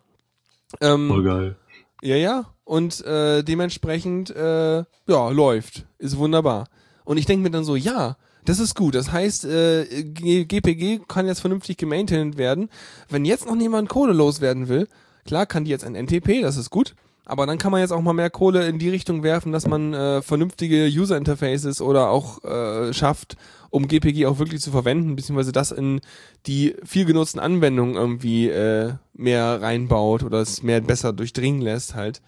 [0.81, 1.55] Ähm, geil.
[2.01, 2.45] Ja, ja.
[2.63, 5.85] Und äh, dementsprechend, äh, ja, läuft.
[5.97, 6.67] Ist wunderbar.
[7.05, 8.95] Und ich denke mir dann so, ja, das ist gut.
[8.95, 12.69] Das heißt, äh, GPG kann jetzt vernünftig gemaintained werden.
[13.09, 14.87] Wenn jetzt noch niemand Kohle loswerden will,
[15.25, 16.95] klar kann die jetzt ein NTP, das ist gut.
[17.25, 19.93] Aber dann kann man jetzt auch mal mehr Kohle in die Richtung werfen, dass man
[19.93, 23.37] äh, vernünftige User Interfaces oder auch äh, schafft,
[23.69, 26.01] um GPG auch wirklich zu verwenden, beziehungsweise das in
[26.47, 32.21] die viel genutzten Anwendungen irgendwie äh, mehr reinbaut oder es mehr besser durchdringen lässt halt,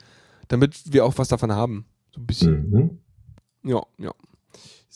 [0.47, 1.85] damit wir auch was davon haben.
[2.13, 2.69] So ein bisschen.
[2.69, 2.99] Mhm.
[3.69, 4.13] Ja, ja.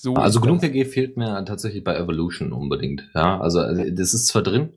[0.01, 0.47] So Also das.
[0.47, 3.09] GNU-PG fehlt mir tatsächlich bei Evolution unbedingt.
[3.13, 4.69] Ja, also äh, das ist zwar drin,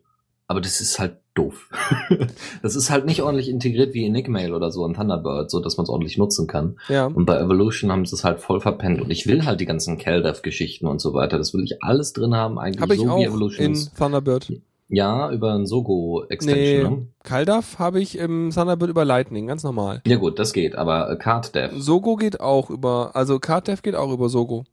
[0.48, 1.70] aber das ist halt doof.
[2.62, 5.76] das ist halt nicht ordentlich integriert wie in Nickmail oder so in Thunderbird, so dass
[5.76, 6.76] man es ordentlich nutzen kann.
[6.88, 7.06] Ja.
[7.06, 9.00] Und bei Evolution haben sie es halt voll verpennt.
[9.00, 11.38] Und ich will halt die ganzen CalDev-Geschichten und so weiter.
[11.38, 13.96] Das will ich alles drin haben, eigentlich Habe ich so wie auch Evolution in ist.
[13.96, 14.52] Thunderbird.
[14.88, 17.08] Ja, über ein Sogo-Extension.
[17.30, 17.62] Nee, Ne?
[17.78, 20.02] Habe ich im Thunderbird über Lightning, ganz normal.
[20.04, 24.12] Ja gut, das geht, aber äh, CardDev, Sogo geht auch über, also CardDev geht auch
[24.12, 24.64] über Sogo.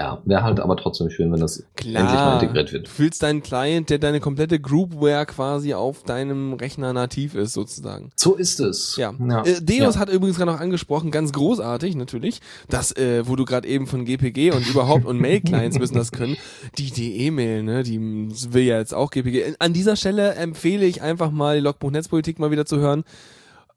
[0.00, 2.42] Ja, wäre halt aber trotzdem schön, wenn das endlich mal Klar.
[2.42, 2.88] integriert Du wird.
[2.88, 8.10] fühlst deinen Client, der deine komplette Groupware quasi auf deinem Rechner nativ ist, sozusagen.
[8.16, 8.96] So ist es.
[8.96, 9.12] Ja.
[9.18, 9.44] ja.
[9.44, 10.00] Äh, Deus ja.
[10.00, 14.06] hat übrigens gerade noch angesprochen, ganz großartig natürlich, dass, äh, wo du gerade eben von
[14.06, 16.38] GPG und überhaupt und Mail-Clients müssen das können,
[16.78, 19.56] die die E-Mail, ne, die will ja jetzt auch GPG.
[19.58, 23.04] An dieser Stelle empfehle ich einfach mal die Logbuch Netzpolitik mal wieder zu hören,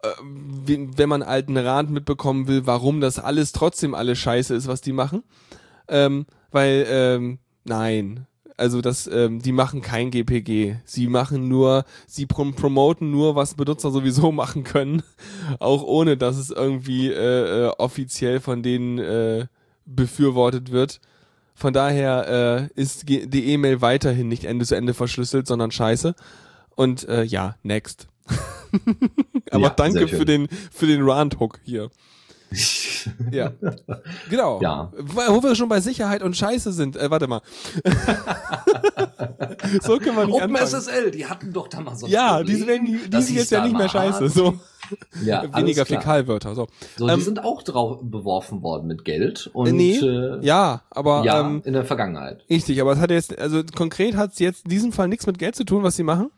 [0.02, 0.08] äh,
[0.66, 4.80] wenn wenn man alten Rat mitbekommen will, warum das alles trotzdem alles scheiße ist, was
[4.80, 5.24] die machen.
[5.94, 8.26] Ähm, weil, ähm, nein,
[8.58, 10.78] also das, ähm, die machen kein GPG.
[10.86, 15.04] Sie machen nur, sie prom promoten nur, was Benutzer sowieso machen können,
[15.60, 19.48] auch ohne dass es irgendwie äh, äh, offiziell von denen äh,
[19.86, 21.00] befürwortet wird.
[21.56, 26.16] Von daher äh, ist die E-Mail weiterhin nicht Ende zu Ende verschlüsselt, sondern scheiße.
[26.76, 28.08] Und äh, ja, next.
[29.52, 31.92] Aber Ja, danke für den, für den Rand-Hook hier.
[33.32, 33.52] Ja.
[34.30, 34.62] Genau.
[34.62, 34.92] Ja.
[34.98, 36.96] Wo wir schon bei Sicherheit und Scheiße sind.
[36.96, 37.42] Äh, warte mal.
[39.82, 40.56] so können wir nicht anfangen.
[40.56, 43.60] OpenSSL, die hatten doch damals so ein Ja, Problem, die, werden, die, sind jetzt ja
[43.60, 44.30] da nicht mehr mal scheiße.
[44.30, 44.56] So.
[45.24, 45.86] Ja, Weniger.
[45.86, 46.54] Fäkalwörter.
[46.56, 46.68] So.
[46.98, 51.24] So, die Ähm, sind auch drauf beworfen worden mit Geld und nee, äh, ja, aber
[51.24, 52.44] ja, ähm, in der Vergangenheit.
[52.50, 55.40] richtig, aber es hat jetzt, also konkret hat es jetzt in diesem Fall nichts mit
[55.40, 56.30] Geld zu tun, was sie machen.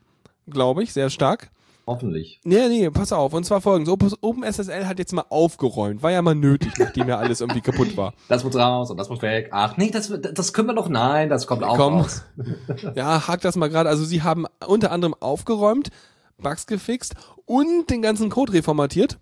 [0.48, 1.50] Glaube ich, sehr stark.
[1.86, 2.40] Hoffentlich.
[2.42, 3.32] Nee, nee, pass auf.
[3.32, 3.92] Und zwar folgendes.
[3.92, 6.02] Open- OpenSSL hat jetzt mal aufgeräumt.
[6.02, 8.12] War ja mal nötig, nachdem ja alles irgendwie kaputt war.
[8.28, 9.50] Das muss raus und das muss weg.
[9.52, 10.88] Ach nee, das, das können wir doch.
[10.88, 11.98] Nein, das kommt auch Komm.
[11.98, 12.22] raus.
[12.96, 13.88] Ja, hakt das mal gerade.
[13.88, 15.90] Also sie haben unter anderem aufgeräumt,
[16.38, 19.16] Bugs gefixt und den ganzen Code reformatiert.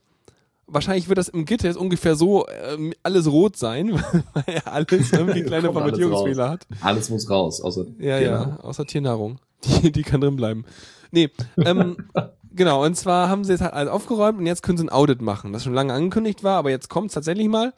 [0.66, 3.92] Wahrscheinlich wird das im Git jetzt ungefähr so ähm, alles rot sein,
[4.32, 6.66] weil er alles irgendwie kleine Formatierungsfehler hat.
[6.80, 7.60] Alles muss raus.
[7.60, 8.32] Außer, Ja, genau.
[8.32, 9.38] ja, außer Tiernahrung.
[9.64, 10.64] Die, die kann drin bleiben.
[11.10, 11.30] Nee,
[11.64, 11.96] ähm,
[12.52, 15.22] genau, und zwar haben sie jetzt halt alles aufgeräumt und jetzt können sie ein Audit
[15.22, 17.72] machen, das schon lange angekündigt war, aber jetzt kommt es tatsächlich mal.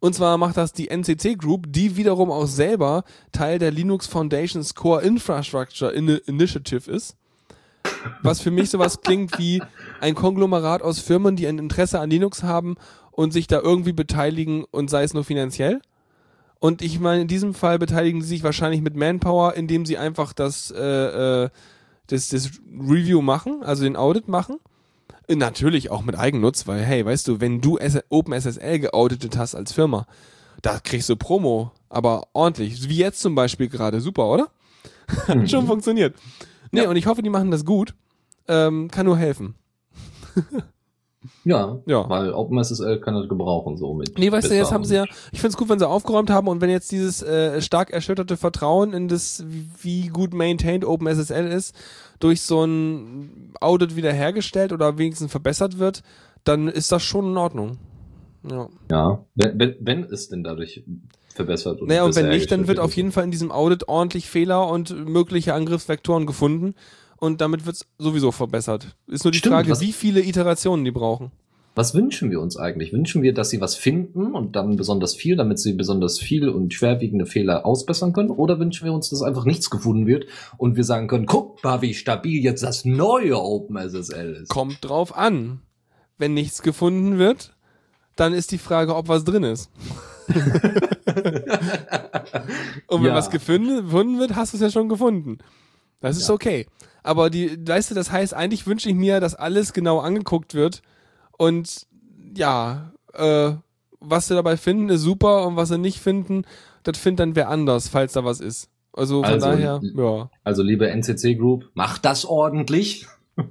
[0.00, 4.74] Und zwar macht das die NCC Group, die wiederum auch selber Teil der Linux Foundation's
[4.74, 7.16] Core Infrastructure In Initiative ist.
[8.22, 9.62] Was für mich sowas klingt wie
[10.00, 12.76] ein Konglomerat aus Firmen, die ein Interesse an Linux haben
[13.10, 15.80] und sich da irgendwie beteiligen und sei es nur finanziell.
[16.60, 20.32] Und ich meine, in diesem Fall beteiligen sie sich wahrscheinlich mit Manpower, indem sie einfach
[20.32, 21.50] das, äh, äh,
[22.08, 24.58] das, das Review machen, also den Audit machen.
[25.28, 29.72] Äh, Natürlich auch mit Eigennutz, weil, hey, weißt du, wenn du OpenSSL geauditet hast als
[29.72, 30.06] Firma,
[30.62, 32.88] da kriegst du Promo, aber ordentlich.
[32.88, 34.00] Wie jetzt zum Beispiel gerade.
[34.00, 34.48] Super, oder?
[35.28, 36.14] Hat schon funktioniert.
[36.70, 37.94] Nee, und ich hoffe, die machen das gut.
[38.46, 39.54] Ähm, kann nur helfen.
[41.44, 42.08] Ja, Ja.
[42.08, 44.16] weil OpenSSL kann das gebrauchen, so mit.
[44.18, 46.60] Nee, weißt du, jetzt haben sie ja, ich find's gut, wenn sie aufgeräumt haben und
[46.60, 49.44] wenn jetzt dieses äh, stark erschütterte Vertrauen in das,
[49.82, 51.74] wie gut maintained OpenSSL ist,
[52.20, 56.02] durch so ein Audit wiederhergestellt oder wenigstens verbessert wird,
[56.44, 57.78] dann ist das schon in Ordnung.
[58.48, 58.68] Ja.
[58.90, 60.84] Ja, wenn, wenn es denn dadurch
[61.38, 64.28] verbessert und Naja, und wenn nicht, dann wird auf jeden Fall in diesem Audit ordentlich
[64.28, 66.74] Fehler und mögliche Angriffsvektoren gefunden
[67.16, 68.96] und damit wird's sowieso verbessert.
[69.06, 71.30] Ist nur die Stimmt, Frage, wie viele Iterationen die brauchen.
[71.76, 72.92] Was wünschen wir uns eigentlich?
[72.92, 76.74] Wünschen wir, dass sie was finden und dann besonders viel, damit sie besonders viel und
[76.74, 78.30] schwerwiegende Fehler ausbessern können?
[78.30, 81.80] Oder wünschen wir uns, dass einfach nichts gefunden wird und wir sagen können, guck mal,
[81.80, 84.48] wie stabil jetzt das neue OpenSSL ist?
[84.48, 85.60] Kommt drauf an.
[86.16, 87.54] Wenn nichts gefunden wird,
[88.16, 89.70] dann ist die Frage, ob was drin ist.
[92.86, 93.14] Und wenn Ja.
[93.14, 95.38] was gefunden, wird, hast du es ja schon gefunden.
[96.00, 96.34] Das ist Ja.
[96.34, 96.66] okay.
[97.02, 100.82] Aber die, weißt du, das heißt, eigentlich wünsche ich mir, dass alles genau angeguckt wird
[101.38, 101.86] und
[102.36, 103.52] ja, äh,
[104.00, 106.44] was sie dabei finden, ist super und was sie nicht finden,
[106.82, 108.68] das findet dann wer anders, falls da was ist.
[108.92, 110.30] Also von Also, daher, ja.
[110.44, 113.06] Also liebe NCC Group, macht das ordentlich,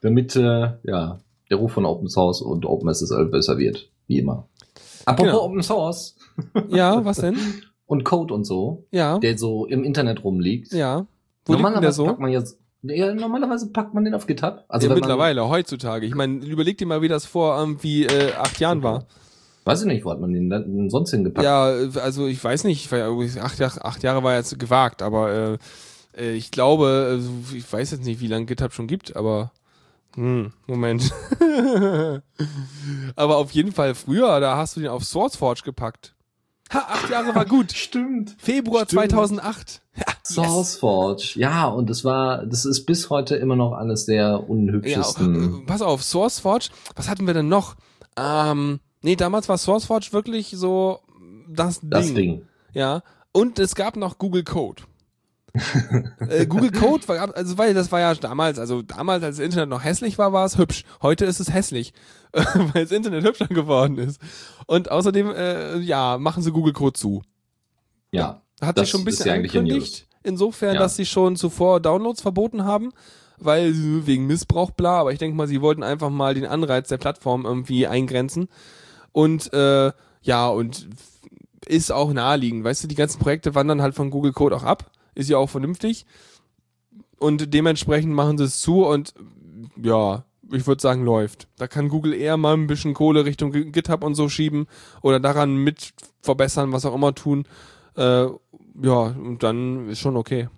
[0.00, 1.20] damit äh, ja
[1.50, 4.48] der Ruf von Open Source und OpenSSL besser wird, wie immer.
[5.06, 5.44] Apropos Genau.
[5.44, 6.16] Open Source
[6.68, 7.36] Ja, was denn?
[7.86, 10.72] und Code und so, Ja, der so im Internet rumliegt.
[10.72, 11.06] ja.
[11.44, 12.06] Wo denn normalerweise so?
[12.06, 14.64] packt man jetzt, ja, normalerweise packt man den auf GitHub.
[14.68, 16.06] Also ja, mittlerweile, heutzutage.
[16.06, 19.06] Ich meine, überleg dir mal, wie das vor irgendwie äh, acht Jahren war.
[19.64, 21.44] weiß ich nicht, wo hat man den dann sonst hingepackt?
[21.44, 21.64] Ja,
[22.00, 25.58] also ich weiß nicht, acht, Jahre- acht Jahre war jetzt gewagt, aber äh,
[26.16, 29.50] äh, ich glaube, also ich weiß jetzt nicht, wie lange GitHub schon gibt, aber
[30.14, 31.12] hm, Moment.
[33.16, 36.14] aber auf jeden Fall früher, da hast du den auf SourceForge gepackt.
[36.72, 37.72] Ha, acht Jahre war gut.
[37.74, 38.34] Stimmt.
[38.38, 39.10] Februar Stimmt.
[39.10, 39.82] 2008.
[39.94, 44.36] Ja, SourceForge, ja, und das war, das ist bis heute immer noch eines der Ja,
[44.36, 45.62] unhübschesten.
[45.62, 47.76] äh, pass auf, SourceForge, was hatten wir denn noch?
[48.16, 51.00] Ähm, nee, damals war SourceForge wirklich so
[51.48, 51.90] das Ding.
[51.90, 52.42] das Ding.
[52.72, 53.02] Ja.
[53.32, 54.82] Und es gab noch Google Code.
[56.28, 59.68] Äh, Google Code war, also weil das war ja damals, also damals, als das Internet
[59.68, 60.84] noch hässlich war, war es hübsch.
[61.02, 61.92] Heute ist es hässlich,
[62.32, 64.20] weil das Internet hübscher geworden ist.
[64.66, 67.22] Und außerdem, äh, ja, machen sie Google Code zu.
[68.12, 68.42] Ja.
[68.60, 70.06] Hat Das sich schon ein bisschen ja angekündigt.
[70.22, 70.80] Insofern, Ja.
[70.80, 72.92] dass sie schon zuvor Downloads verboten haben,
[73.38, 73.74] weil
[74.06, 77.44] wegen Missbrauch, bla, aber ich denke mal, sie wollten einfach mal den Anreiz der Plattform
[77.44, 78.48] irgendwie eingrenzen.
[79.10, 79.90] Und äh,
[80.22, 80.88] ja, und
[81.66, 82.64] ist auch naheliegend.
[82.64, 84.90] Weißt du, die ganzen Projekte wandern halt von Google Code auch ab.
[85.14, 86.06] Ist ja auch vernünftig.
[87.18, 89.14] Und dementsprechend machen sie es zu und
[89.82, 91.48] ja, ich würde sagen, läuft.
[91.56, 94.66] Da kann Google eher mal ein bisschen Kohle Richtung GitHub und so schieben
[95.00, 97.44] oder daran mit verbessern, was auch immer tun.
[97.96, 98.26] Äh,
[98.82, 100.48] ja, und dann ist schon okay.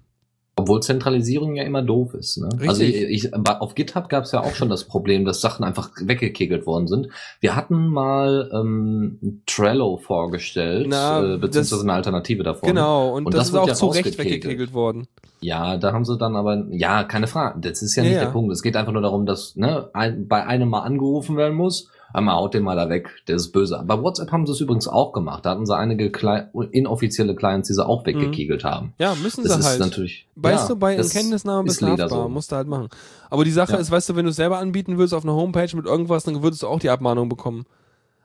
[0.57, 2.39] Obwohl Zentralisierung ja immer doof ist.
[2.39, 2.49] Ne?
[2.53, 2.69] Richtig.
[2.69, 2.95] Also ich,
[3.27, 6.87] ich, auf GitHub gab es ja auch schon das Problem, dass Sachen einfach weggekegelt worden
[6.87, 7.09] sind.
[7.41, 12.69] Wir hatten mal ähm, Trello vorgestellt, Na, äh, beziehungsweise das- eine Alternative davon.
[12.69, 15.09] Genau, und, Und das, das ist auch ja zu Recht weggekegelt worden.
[15.41, 17.61] Ja, da haben sie dann aber, ja, keine Frage.
[17.61, 18.25] Das ist ja Ja, nicht ja.
[18.25, 18.53] der Punkt.
[18.53, 21.91] Es geht einfach nur darum, dass ne, ein, bei einem mal angerufen werden muss.
[22.15, 23.83] Einmal haut den mal da weg, der ist böse.
[23.85, 25.45] Bei WhatsApp haben sie es übrigens auch gemacht.
[25.45, 28.95] Da hatten sie einige Cli inoffizielle Clients, die sie auch weggekegelt haben.
[28.99, 29.81] Ja, müssen Das sie ist halt.
[29.81, 30.25] natürlich.
[30.37, 32.29] Weißt ja, du, bei ist bist leider strafbar, so.
[32.29, 32.89] musst du halt machen.
[33.31, 33.79] Aber die Sache Ja.
[33.79, 36.41] ist, weißt du, wenn du es selber anbieten willst auf einer Homepage mit irgendwas, dann
[36.41, 37.65] würdest du auch die Abmahnung bekommen.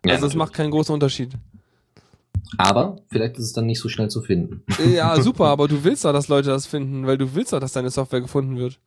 [0.06, 0.36] Ja, also das natürlich.
[0.38, 1.32] macht keinen großen Unterschied.
[2.58, 4.64] Aber vielleicht ist es dann nicht so schnell zu finden.
[4.94, 7.74] Ja, super, aber du willst doch, dass Leute das finden, weil du willst doch, dass
[7.74, 8.80] deine Software gefunden wird.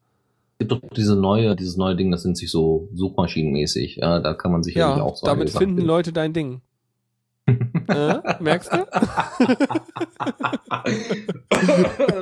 [0.58, 3.96] Gibt doch diese neue, dieses neue Ding, das nennt sich so suchmaschinenmäßig.
[3.96, 6.60] Ja, da kann man sicherlich Ja, auch so damit einige Sachen finden Leute dein Ding.
[7.88, 8.86] äh, merkst du?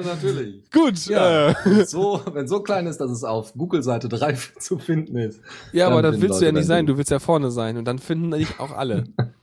[0.05, 0.71] Natürlich.
[0.71, 1.07] Gut.
[1.07, 1.51] Ja.
[1.51, 5.41] äh, So, wenn so klein ist, dass es auf Google-Seite 3 zu finden ist.
[5.73, 7.77] Ja, aber das finden willst du ja Leute nicht sein, du willst ja vorne sein
[7.77, 9.05] und dann finden dich auch alle.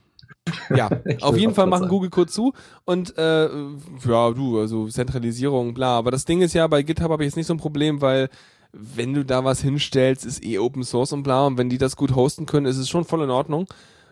[0.74, 0.88] Ja,
[1.20, 1.90] auf jeden Fall machen sagen.
[1.90, 2.54] Google Code zu
[2.86, 5.98] und äh, ja, du, also Zentralisierung, bla.
[5.98, 8.30] Aber das Ding ist ja, bei GitHub habe ich jetzt nicht so ein Problem, weil
[8.72, 11.46] wenn du da was hinstellst, ist eh Open Source und bla.
[11.46, 13.66] Und wenn die das gut hosten können, ist es schon voll in Ordnung.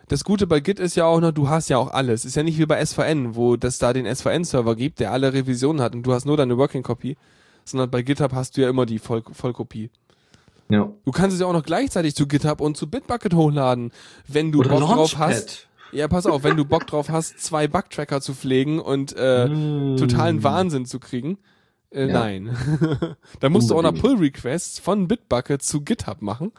[0.07, 2.23] Das Gute bei Git ist ja auch noch, du hast ja auch alles.
[2.25, 5.81] Ist ja nicht wie bei SVN, wo das da den SVN-Server gibt, der alle Revisionen
[5.81, 7.17] hat und du hast nur deine Working Copy,
[7.65, 9.89] sondern bei GitHub hast du ja immer die Voll Vollkopie.
[10.69, 10.89] Ja.
[11.05, 13.91] Du kannst es ja auch noch gleichzeitig zu GitHub und zu Bitbucket hochladen,
[14.27, 15.67] wenn du Bock drauf hast.
[15.91, 19.97] Ja, pass auf, wenn du Bock drauf hast, zwei Bugtracker zu pflegen und äh, Mm.
[19.97, 21.37] totalen Wahnsinn zu kriegen.
[21.91, 22.13] Äh, Ja.
[22.13, 22.55] Nein.
[23.39, 24.17] da musst du auch noch Unbedingt.
[24.19, 26.51] Pull-Requests von Bitbucket zu GitHub machen.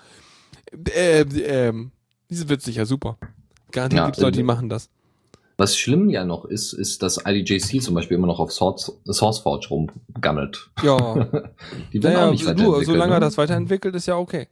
[0.94, 1.92] Äh, ähm,
[2.30, 3.18] diese wird sicher super.
[3.70, 4.90] Garantiert Ja, gibt's Leute, die äh, machen das.
[5.56, 9.68] Was schlimm ja noch ist, ist, dass IDJC zum Beispiel immer noch auf Source, SourceForge
[9.70, 10.70] rumgammelt.
[10.82, 10.96] Ja,
[11.92, 12.86] Die werden naja, auch nicht du, weiterentwickelt.
[12.86, 13.26] solange er ne?
[13.26, 14.46] das weiterentwickelt, ist ja okay.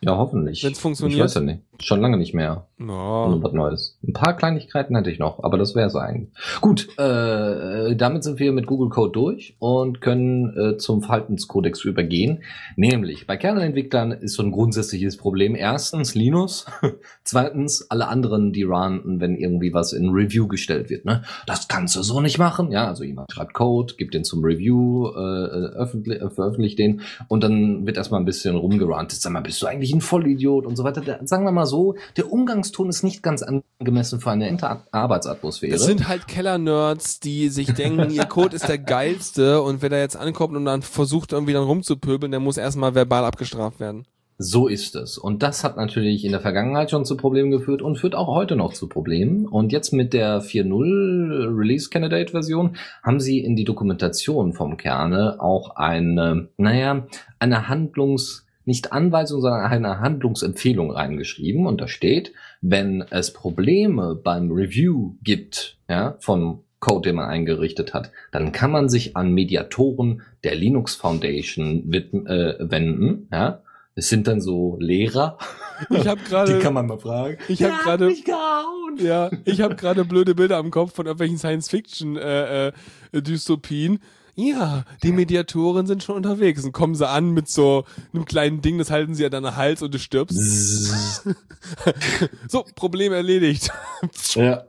[0.00, 0.62] Ja, hoffentlich.
[0.62, 1.18] Wenn's funktioniert.
[1.18, 1.62] Ich weiß ja nicht.
[1.80, 2.66] Schon lange nicht mehr.
[2.78, 3.24] Ja.
[3.24, 3.98] Und was Neues.
[4.06, 6.30] Ein paar Kleinigkeiten hätte ich noch, aber das wäre so eigentlich.
[6.60, 12.42] Gut, äh, damit sind wir mit Google Code durch und können äh, zum Verhaltenskodex übergehen.
[12.76, 15.54] Nämlich, bei Kernelentwicklern ist so ein grundsätzliches Problem.
[15.54, 16.66] Erstens Linus,
[17.24, 21.04] zweitens alle anderen, die ranten, wenn irgendwie was in Review gestellt wird.
[21.04, 21.22] Ne?
[21.46, 22.70] Das kannst du so nicht machen.
[22.70, 27.42] Ja, also jemand schreibt Code, gibt den zum Review, äh, öffentlich, äh, veröffentlicht den und
[27.42, 29.20] dann wird erstmal ein bisschen rumgerantet.
[29.20, 31.00] Sag mal, bist du eigentlich ein Vollidiot und so weiter.
[31.00, 34.56] Der, sagen wir mal so, der Umgangston ist nicht ganz angemessen für eine
[34.92, 35.72] Arbeitsatmosphäre.
[35.72, 39.98] Das sind halt Keller-Nerds, die sich denken, ihr Code ist der geilste und wer da
[39.98, 44.06] jetzt ankommt und dann versucht irgendwie dann rumzupöbeln, der muss erstmal verbal abgestraft werden.
[44.38, 45.16] So ist es.
[45.16, 48.54] Und das hat natürlich in der Vergangenheit schon zu Problemen geführt und führt auch heute
[48.54, 49.46] noch zu Problemen.
[49.46, 55.40] Und jetzt mit der 4.0 Release Candidate Version haben sie in die Dokumentation vom Kerne
[55.40, 57.06] auch eine, naja,
[57.38, 61.66] eine Handlungs, nicht Anweisung, sondern eine Handlungsempfehlung reingeschrieben.
[61.66, 67.94] Und da steht, wenn es Probleme beim Review gibt, ja, von Code, den man eingerichtet
[67.94, 73.62] hat, dann kann man sich an Mediatoren der Linux Foundation widmen, äh, wenden, ja.
[73.98, 75.38] Es sind dann so Lehrer,
[75.88, 77.38] Ich habe gerade man mal fragen.
[77.48, 78.14] ich habe gerade
[78.98, 82.72] ja, ich habe gerade blöde Bilder im Kopf von irgendwelchen Science Fiction äh, äh.
[84.38, 88.76] Ja, die Mediatoren sind schon unterwegs und kommen sie an mit so einem kleinen Ding,
[88.76, 90.36] das halten sie an deinen Hals und du stirbst.
[92.48, 93.70] So, Problem erledigt.
[94.34, 94.64] ja.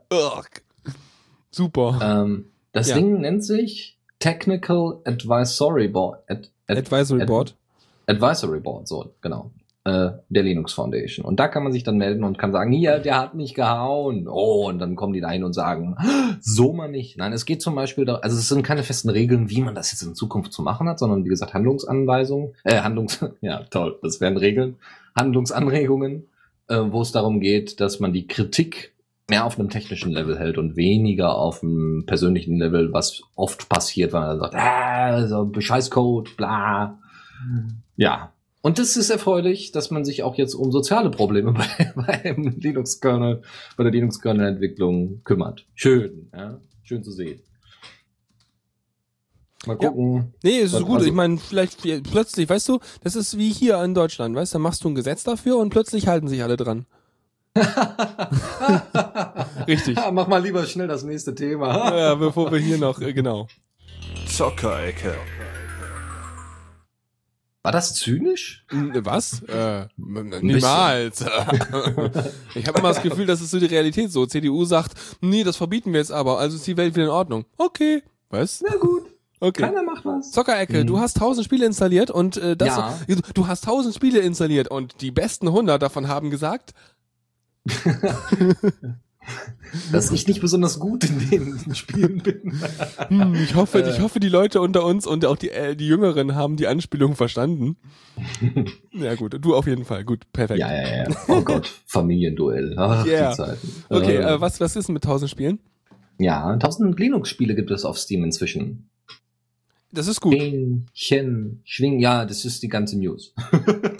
[1.50, 1.98] Super.
[2.02, 2.96] ähm, das Ja.
[2.96, 6.22] Ding nennt sich Technical Advisory Board.
[6.28, 7.54] Ad, ad, Advisory ad- Board.
[8.06, 9.50] Advisory Board, so, genau.
[9.88, 11.24] Äh, der Linux Foundation.
[11.24, 14.28] Und da kann man sich dann melden und kann sagen, hier, der hat mich gehauen.
[14.28, 15.96] Oh, und dann kommen die da hin und sagen,
[16.40, 17.16] so mal nicht.
[17.16, 19.90] Nein, es geht zum Beispiel, da, also es sind keine festen Regeln, wie man das
[19.90, 24.20] jetzt in Zukunft zu machen hat, sondern wie gesagt Handlungsanweisungen, äh, Handlungs, ja, toll, das
[24.20, 24.76] wären Regeln,
[25.16, 26.26] Handlungsanregungen,
[26.68, 28.92] äh, wo es darum geht, dass man die Kritik
[29.30, 34.12] mehr auf einem technischen Level hält und weniger auf einem persönlichen Level, was oft passiert,
[34.12, 36.98] wenn man sagt, ah, so Scheißcode, bla.
[37.96, 38.32] Ja.
[38.68, 41.52] Und das ist erfreulich, dass man sich auch jetzt um soziale Probleme
[41.86, 43.40] bei, beim Linux-Kernel,
[43.78, 45.64] bei der Linux-Kernel-Entwicklung kümmert.
[45.74, 46.60] Schön, ja.
[46.82, 47.40] Schön zu sehen.
[49.66, 49.88] Mal Ja.
[49.88, 50.34] gucken.
[50.42, 51.02] Nee, es ist Also- gut.
[51.02, 54.62] Ich meine, vielleicht plötzlich, weißt du, das ist wie hier in Deutschland, weißt du, da
[54.62, 56.84] machst du ein Gesetz dafür und plötzlich halten sich alle dran.
[59.66, 59.96] Richtig.
[59.96, 61.96] Ja, mach mal lieber schnell das nächste Thema.
[61.98, 63.46] Ja, bevor wir hier noch, äh, genau.
[64.26, 65.14] Zockerecke.
[67.68, 68.64] War das zynisch?
[68.70, 69.42] N- Was?
[69.42, 71.20] Äh, niemals.
[72.54, 74.24] ich habe immer das Gefühl, das ist so die Realität so.
[74.24, 77.44] CDU sagt, nee, das verbieten wir jetzt aber, also ist die Welt wieder in Ordnung.
[77.58, 78.02] Okay.
[78.30, 78.64] Was?
[78.66, 79.02] Na gut.
[79.40, 79.64] Okay.
[79.64, 80.32] Keiner macht was.
[80.32, 82.98] Zockerecke, du hast 1000 Spiele installiert und äh, das Ja.
[83.06, 86.72] du, du hast 1000 Spiele installiert und die besten 100 davon haben gesagt,
[89.92, 92.60] Dass ich nicht besonders gut in den Spielen bin.
[93.08, 93.90] hm, ich hoffe, Äh.
[93.90, 97.14] ich hoffe, die Leute unter uns und auch die äh, die Jüngeren haben die Anspielung
[97.16, 97.76] verstanden.
[98.92, 100.04] ja gut, du auf jeden Fall.
[100.04, 100.60] Gut, perfekt.
[100.60, 101.16] Ja, ja, ja.
[101.28, 102.74] Oh Gott, Familienduell.
[102.78, 103.30] Ach, Yeah.
[103.30, 103.72] die Zeiten.
[103.90, 105.58] Okay, Äh, äh, was was ist mit 1000 Spielen?
[106.18, 108.88] Ja, 1000 Linux-Spiele gibt es auf Steam inzwischen.
[109.92, 110.34] Das ist gut.
[110.34, 113.32] Hähnchen, Schwing, ja, das ist die ganze News.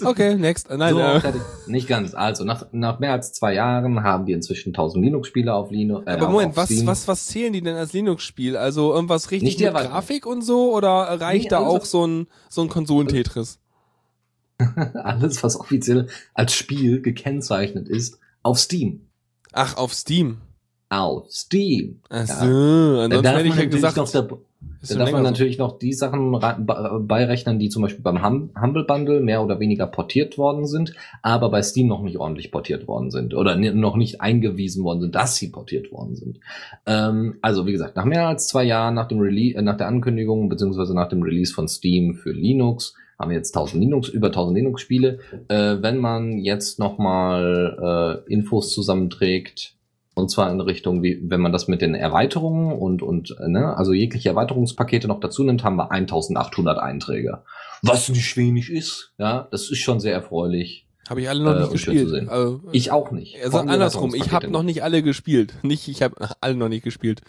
[0.06, 0.70] Okay, next.
[0.70, 1.32] Äh, Nein, so, äh,
[1.66, 2.14] nicht ganz.
[2.14, 6.06] Also, nach, nach mehr als zwei Jahren haben wir inzwischen 1000 Linux-Spiele auf Linux.
[6.06, 8.56] Äh, aber Moment, was was was zählen die denn als Linux-Spiel?
[8.56, 9.92] Also irgendwas richtig Nicht mit Erweiterung.
[9.92, 13.58] Grafik und so oder reicht Nee, da auch so ein so ein Konsolentetris?
[14.94, 19.06] Alles, was offiziell als Spiel gekennzeichnet ist, auf Steam.
[19.52, 20.38] Ach, auf Steam.
[20.88, 22.00] Auf Steam.
[22.08, 22.40] Ach Ja.
[22.40, 22.44] so,
[22.96, 24.38] Da ansonsten darf hätte ich ja gesagt, noch,
[24.80, 25.30] ist da schon darf man so.
[25.30, 26.32] natürlich noch die Sachen
[27.06, 31.50] beirechnen, die zum Beispiel beim hum Humble Bundle mehr oder weniger portiert worden sind, aber
[31.50, 35.36] bei Steam noch nicht ordentlich portiert worden sind oder noch nicht eingewiesen worden sind, dass
[35.36, 36.40] sie portiert worden sind.
[36.86, 39.88] Ähm, also wie gesagt, nach mehr als zwei Jahren nach dem Release, äh, nach der
[39.88, 44.28] Ankündigung beziehungsweise nach dem Release von Steam für Linux haben wir jetzt 1000 Linux, über
[44.28, 45.18] 1000 Linux-Spiele.
[45.48, 49.74] Äh, wenn man jetzt nochmal äh, Infos zusammenträgt,
[50.18, 53.76] und zwar in Richtung, wie, wenn man das mit den Erweiterungen und, und äh, ne,
[53.76, 57.42] also jegliche Erweiterungspakete noch dazu nimmt, haben wir 1800 Einträge.
[57.82, 60.86] Was nicht wenig ist, ja, das ist schon sehr erfreulich.
[61.08, 62.08] Habe ich alle noch Äh, nicht schön zu gespielt.
[62.10, 62.28] sehen.
[62.28, 63.36] Also, Ich auch nicht.
[63.42, 65.54] also andersrum, ich habe noch nicht alle gespielt.
[65.62, 67.22] Nicht, ich habe alle noch nicht gespielt.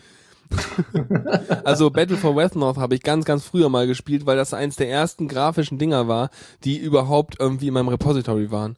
[1.63, 4.89] also Battle for Westnorth habe ich ganz, ganz früher mal gespielt, weil das eins der
[4.89, 6.29] ersten grafischen Dinger war,
[6.63, 8.77] die überhaupt irgendwie in meinem Repository waren.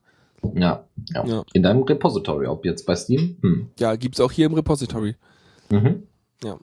[0.54, 1.44] Ja, ja, Ja.
[1.54, 3.38] In deinem Repository, ob jetzt bei Steam?
[3.42, 3.70] Hm.
[3.80, 5.16] Ja, gibt's auch hier im Repository.
[5.70, 6.04] Mhm.
[6.44, 6.58] Ja.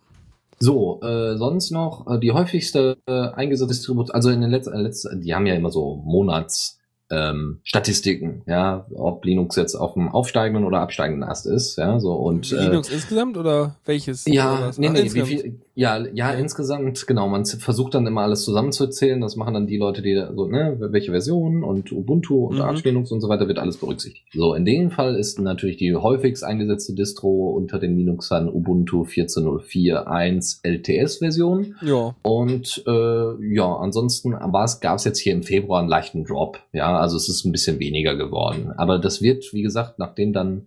[0.60, 4.80] So, äh, sonst noch äh, die häufigste äh, eingesetzte Distribution, also in den letzten, äh,
[4.82, 6.78] letzten, die haben ja immer so Monats
[7.10, 12.12] ähm, Statistiken, ja, ob Linux jetzt auf dem aufsteigenden oder absteigenden Ast ist, ja, so
[12.12, 14.26] und äh, Linux insgesamt oder welches?
[14.26, 14.78] Oder ja, was?
[14.78, 19.36] nee, nee, wie viel, ja, ja, insgesamt, genau, man versucht dann immer alles zusammenzuzählen, das
[19.36, 22.62] machen dann die Leute, die da so, ne, welche Version und Ubuntu und Mhm.
[22.62, 24.26] Arch Linux und so weiter wird alles berücksichtigt.
[24.34, 30.60] So, in dem Fall ist natürlich die häufigst eingesetzte Distro unter den Linuxern Ubuntu 14.04.1
[30.64, 32.14] LTS-Version Ja.
[32.22, 36.58] und äh, ja, ansonsten gab es jetzt hier im Februar einen leichten Drop.
[36.72, 38.72] Ja, also es ist ein bisschen weniger geworden.
[38.76, 40.66] Aber das wird, wie gesagt, nachdem dann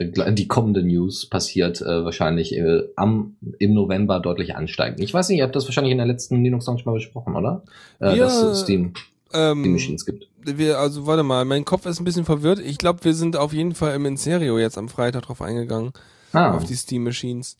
[0.00, 5.02] die kommende News passiert, äh, wahrscheinlich äh, am, im November deutlich ansteigen.
[5.02, 7.62] Ich weiß nicht, ihr habt das wahrscheinlich in der letzten Linux Launch mal besprochen, oder?
[7.98, 8.92] Äh, Wir- dass es Steam,
[9.28, 10.28] Steam Ähm, Machines gibt.
[10.42, 12.60] wir, also warte mal, mein Kopf ist ein bisschen verwirrt.
[12.60, 15.92] Ich glaube, wir sind auf jeden Fall im Inserio jetzt am Freitag drauf eingegangen,
[16.32, 17.58] Ah, auf die Steam Machines.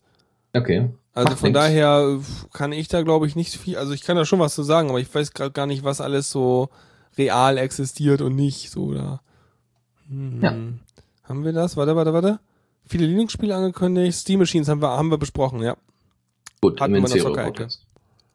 [0.55, 0.89] okay.
[1.13, 1.59] Also Macht von nix.
[1.59, 2.19] daher
[2.53, 4.89] kann ich da glaube ich nicht viel, also ich kann da schon was zu sagen,
[4.89, 6.69] aber ich weiß gerade gar nicht, was alles so
[7.17, 9.19] real existiert und nicht so da.
[10.07, 10.39] Hm.
[10.41, 10.55] Ja.
[11.29, 11.77] Haben wir das?
[11.77, 12.39] Warte, warte, warte.
[12.85, 15.77] Viele Linux-Spiele angekündigt, Steam Machines haben wir, haben wir besprochen, ja.
[16.59, 17.43] Gut, hatten im wir in der.
[17.43, 17.85] Podcast.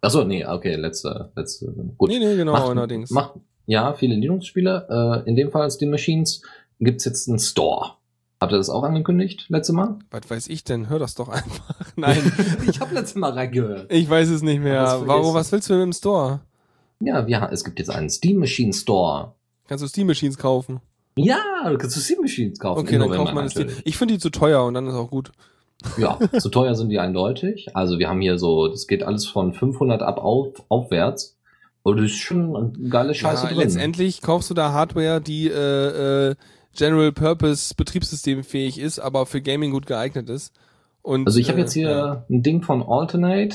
[0.00, 2.08] Achso, nee, okay, letzte, letzte, gut.
[2.08, 3.10] Nee, nee, genau, macht, allerdings.
[3.10, 3.32] macht,
[3.66, 5.24] ja, viele Linux-Spiele.
[5.24, 6.42] Äh, in dem Fall Steam Machines
[6.78, 7.94] gibt's jetzt einen Store.
[8.40, 9.98] Habt ihr das auch angekündigt, letzte Mal?
[10.12, 10.88] Was weiß ich denn?
[10.88, 11.74] Hör das doch einfach.
[11.96, 12.32] Nein,
[12.68, 13.92] ich habe letztes Mal reingehört.
[13.92, 15.02] ich weiß es nicht mehr.
[15.04, 16.42] Warum, was willst du denn im Store?
[17.00, 19.34] Ja, wir, es gibt jetzt einen Steam Machine Store.
[19.66, 20.80] Kannst du Steam Machines kaufen?
[21.16, 22.80] Ja, du kannst du Steam Machines kaufen.
[22.80, 23.68] Okay, dann kauft man Steam.
[23.84, 25.30] Ich finde die zu teuer und dann ist auch gut.
[25.96, 27.68] Ja, zu teuer sind die eindeutig.
[27.74, 31.36] Also wir haben hier so, das geht alles von 500 ab auf, aufwärts.
[31.82, 33.58] Und das ist schon eine geile Scheiße ja, drin.
[33.58, 36.34] letztendlich kaufst du da Hardware, die äh, äh,
[36.74, 40.54] General Purpose Betriebssystemfähig ist, aber für Gaming gut geeignet ist.
[41.02, 42.24] Und, Also ich habe äh, jetzt hier ja.
[42.30, 43.54] ein Ding von Alternate,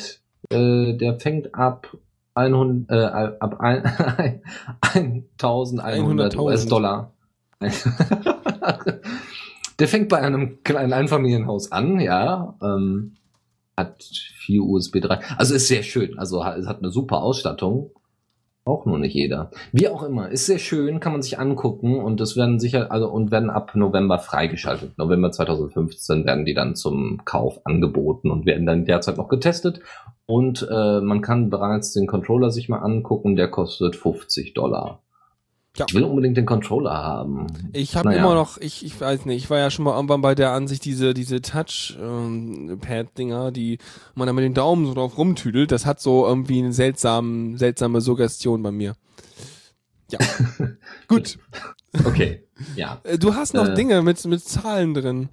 [0.51, 1.97] äh, der fängt ab
[2.35, 3.83] 100, äh, ab ein,
[4.81, 6.39] 1100 100.000.
[6.39, 7.13] US-Dollar.
[9.79, 12.55] der fängt bei einem kleinen Einfamilienhaus an, ja.
[12.61, 13.15] Ähm,
[13.77, 15.19] hat vier USB 3.
[15.37, 16.19] Also ist sehr schön.
[16.19, 17.91] Also hat, hat eine super Ausstattung.
[18.65, 19.49] Auch nur nicht jeder.
[19.71, 23.09] Wie auch immer, ist sehr schön, kann man sich angucken und das werden sicher, also
[23.09, 24.95] und werden ab November freigeschaltet.
[24.97, 29.79] November 2015 werden die dann zum Kauf angeboten und werden dann derzeit noch getestet.
[30.27, 35.01] Und äh, man kann bereits den Controller sich mal angucken, der kostet 50 Dollar.
[35.77, 35.85] Ja.
[35.87, 37.45] Ich will unbedingt den Controller haben.
[37.73, 38.19] Ich habe Naja.
[38.21, 40.83] immer noch, ich, ich weiß nicht, ich war ja schon mal irgendwann bei der Ansicht,
[40.83, 43.77] diese, diese Touch-Pad-Dinger, die
[44.15, 48.01] man dann mit den Daumen so drauf rumtüdelt, das hat so irgendwie eine seltsame, seltsame
[48.01, 48.95] Suggestion bei mir.
[50.11, 50.19] Ja.
[51.07, 51.37] Gut.
[52.05, 52.43] Okay,
[52.75, 52.99] ja.
[53.03, 53.75] Äh, Du hast noch Äh.
[53.75, 55.29] Dinge mit, mit Zahlen drin.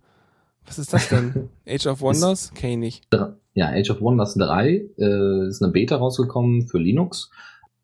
[0.66, 1.48] Was ist das denn?
[1.68, 2.52] Age of Wonders?
[2.54, 3.20] Kenn ich nicht.
[3.54, 7.30] Ja, Age of Wonders 3 äh, ist eine Beta rausgekommen für Linux,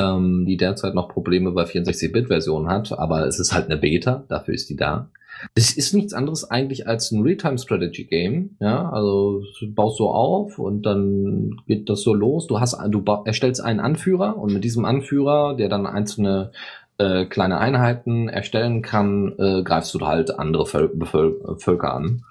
[0.01, 4.55] ähm, die derzeit noch Probleme bei 64-Bit-Versionen hat, aber es ist halt eine Beta, dafür
[4.55, 5.11] ist die da.
[5.55, 8.57] Es ist nichts anderes eigentlich als ein Real-Time-Strategy-Game.
[8.61, 12.47] Ja, also baust so auf und dann geht das so los.
[12.47, 16.53] Du hast, du erstellst einen Anführer und mit diesem Anführer, der dann einzelne
[16.99, 22.25] äh, kleine Einheiten erstellen kann, äh, greifst du halt andere Völ Bevöl Völker an.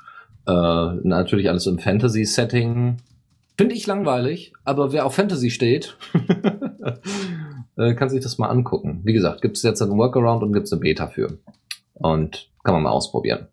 [0.47, 2.97] Äh, natürlich alles im Fantasy-Setting.
[3.57, 5.97] Finde ich langweilig, aber wer auf Fantasy steht,
[7.81, 9.01] äh, kann sich das mal angucken.
[9.03, 11.37] Wie gesagt, gibt es jetzt einen Workaround und gibt es eine Beta für.
[11.93, 13.47] Und kann man mal ausprobieren,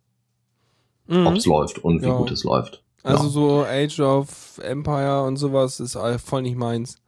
[1.07, 1.27] mhm.
[1.27, 2.17] ob es läuft und wie ja.
[2.17, 2.83] gut es läuft.
[3.03, 3.31] Also ja.
[3.31, 7.01] so Age of Empire und sowas ist voll nicht meins.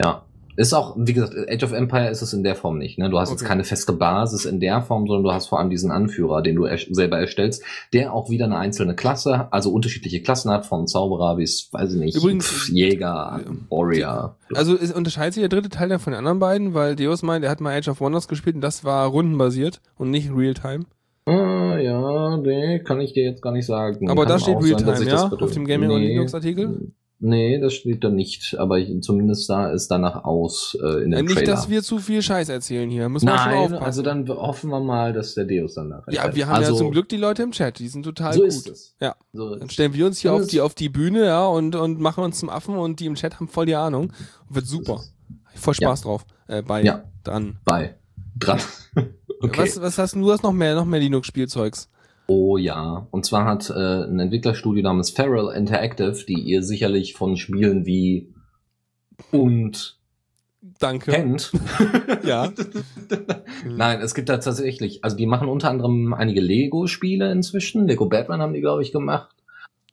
[0.00, 0.24] Ja.
[0.56, 2.98] Ist auch, wie gesagt, Age of Empire ist es in der Form nicht.
[2.98, 3.10] Ne?
[3.10, 3.40] Du hast okay.
[3.40, 6.56] jetzt keine feste Basis in der Form, sondern du hast vor allem diesen Anführer, den
[6.56, 10.86] du er selber erstellst, der auch wieder eine einzelne Klasse, also unterschiedliche Klassen hat, von
[10.86, 14.36] Zauberer bis, weiß ich nicht, Übrigens, Jäger, Warrior.
[14.54, 17.44] Also es unterscheidet sich der dritte Teil dann von den anderen beiden, weil Deus meint,
[17.44, 20.84] er hat mal Age of Wonders gespielt und das war rundenbasiert und nicht Realtime.
[21.26, 24.10] Ah, ja, nee, kann ich dir jetzt gar nicht sagen.
[24.10, 25.28] Aber da steht Realtime, ja?
[25.28, 26.92] Auf dem Gaming nee, Linux Artikel?
[27.26, 31.22] Nee, das steht da nicht, aber ich, zumindest sah es danach aus äh, in der
[31.22, 31.52] Nicht, Trailer.
[31.52, 33.08] dass wir zu viel Scheiß erzählen hier.
[33.08, 33.82] Müssen Nein, wir schon aufpassen.
[33.82, 36.12] also dann hoffen wir mal, dass der Deus dann nachher.
[36.12, 38.40] Ja, wir haben also, ja zum Glück die Leute im Chat, die sind total so
[38.40, 38.48] gut.
[38.48, 38.94] Ist es.
[39.00, 39.16] Ja.
[39.32, 42.22] So dann stellen wir uns hier auf die auf die Bühne, ja, und und machen
[42.24, 44.12] uns zum Affen und die im Chat haben voll die Ahnung.
[44.50, 45.00] Wird super.
[45.54, 46.04] Voll Spaß ja.
[46.04, 46.26] drauf.
[46.46, 47.04] Äh, bei ja.
[47.22, 47.56] dran.
[47.64, 47.94] Bei
[48.38, 48.60] dran.
[49.40, 49.62] okay.
[49.62, 50.20] Was was hast du?
[50.20, 51.88] Du hast noch mehr noch mehr Linux Spielzeugs.
[52.26, 57.36] Oh ja, und zwar hat äh, ein Entwicklerstudio namens Feral Interactive, die ihr sicherlich von
[57.36, 58.32] Spielen wie
[59.30, 59.98] und
[60.78, 61.10] Danke.
[61.12, 61.52] kennt.
[62.24, 62.50] ja.
[63.68, 67.86] Nein, es gibt da tatsächlich, also die machen unter anderem einige Lego-Spiele inzwischen.
[67.86, 69.34] Lego Batman haben die, glaube ich, gemacht.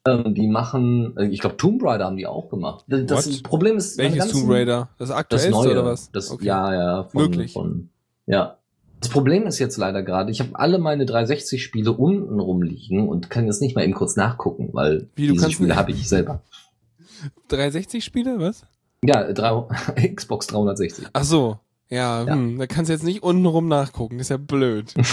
[0.08, 2.86] Ähm, die machen, äh, ich glaube, Tomb Raider haben die auch gemacht.
[2.88, 3.44] Das What?
[3.44, 4.90] Problem ist, welches ganzen, Tomb Raider?
[4.98, 6.12] Das aktuellste das neue, oder was?
[6.12, 6.46] Das, okay.
[6.46, 7.04] Ja, ja.
[7.04, 7.54] Von, Möglich.
[7.54, 7.90] Von,
[8.26, 8.58] ja.
[9.02, 13.46] Das Problem ist jetzt leider gerade, ich habe alle meine 360-Spiele unten rumliegen und kann
[13.48, 16.44] jetzt nicht mal eben kurz nachgucken, weil Wie, diese Spiele habe ich selber.
[17.50, 18.64] 360 Spiele, was?
[19.04, 19.64] Ja, drei,
[20.16, 21.08] Xbox 360.
[21.14, 21.58] Ach so.
[21.90, 22.34] Ja, Ja.
[22.36, 24.94] Hm, da kannst du jetzt nicht unten rum nachgucken, das ist ja blöd.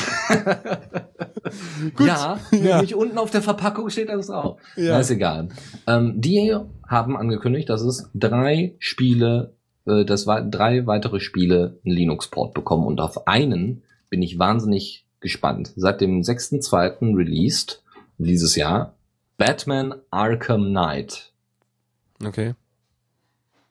[1.99, 2.77] Ja, Ja.
[2.77, 4.61] nämlich unten auf der Verpackung steht das drauf.
[4.77, 4.93] Ja.
[4.93, 5.49] Na, ist egal.
[5.87, 6.55] Ähm, die
[6.87, 9.55] haben angekündigt, dass es drei Spiele,
[9.89, 15.05] äh, dass wa- drei weitere Spiele einen Linux-Port bekommen und auf einen bin ich wahnsinnig
[15.21, 15.73] gespannt.
[15.77, 17.17] Seit dem 6.2.
[17.17, 17.83] released
[18.19, 18.95] dieses Jahr
[19.37, 21.33] Batman Arkham Knight.
[22.25, 22.55] Okay.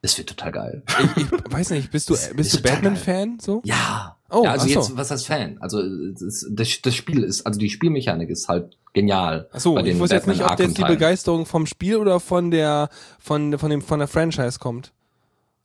[0.01, 0.83] Das wird total geil.
[1.15, 3.61] Ich, ich weiß nicht, bist du Das bist ist du Batman-Fan so?
[3.65, 4.15] Ja.
[4.29, 4.73] Oh, ja, also so.
[4.73, 5.57] jetzt, was heißt Fan?
[5.59, 9.47] Also das, das, das Spiel ist, also die Spielmechanik ist halt genial.
[9.51, 10.83] Achso, ich wusste jetzt nicht, ob jetzt die.
[10.83, 12.89] Begeisterung vom Spiel oder von der
[13.19, 14.91] von von dem von der Franchise kommt.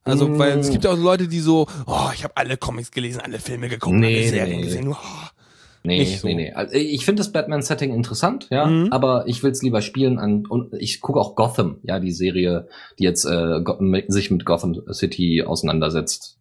[0.05, 0.39] Also, Mm.
[0.39, 3.39] weil es gibt ja auch Leute, die so, oh, ich habe alle Comics gelesen, alle
[3.39, 4.63] Filme geguckt, Nee, alle Serien nee.
[4.63, 4.89] gesehen.
[4.89, 4.97] Oh.
[5.85, 6.27] Nee, so.
[6.29, 6.53] nee, nee.
[6.53, 8.93] Also ich finde das Batman-Setting interessant, ja, Mhm.
[8.93, 12.69] aber ich will es lieber spielen an und ich gucke auch Gotham, ja, die Serie,
[13.01, 13.61] die jetzt äh,
[14.09, 16.39] sich mit Gotham City auseinandersetzt.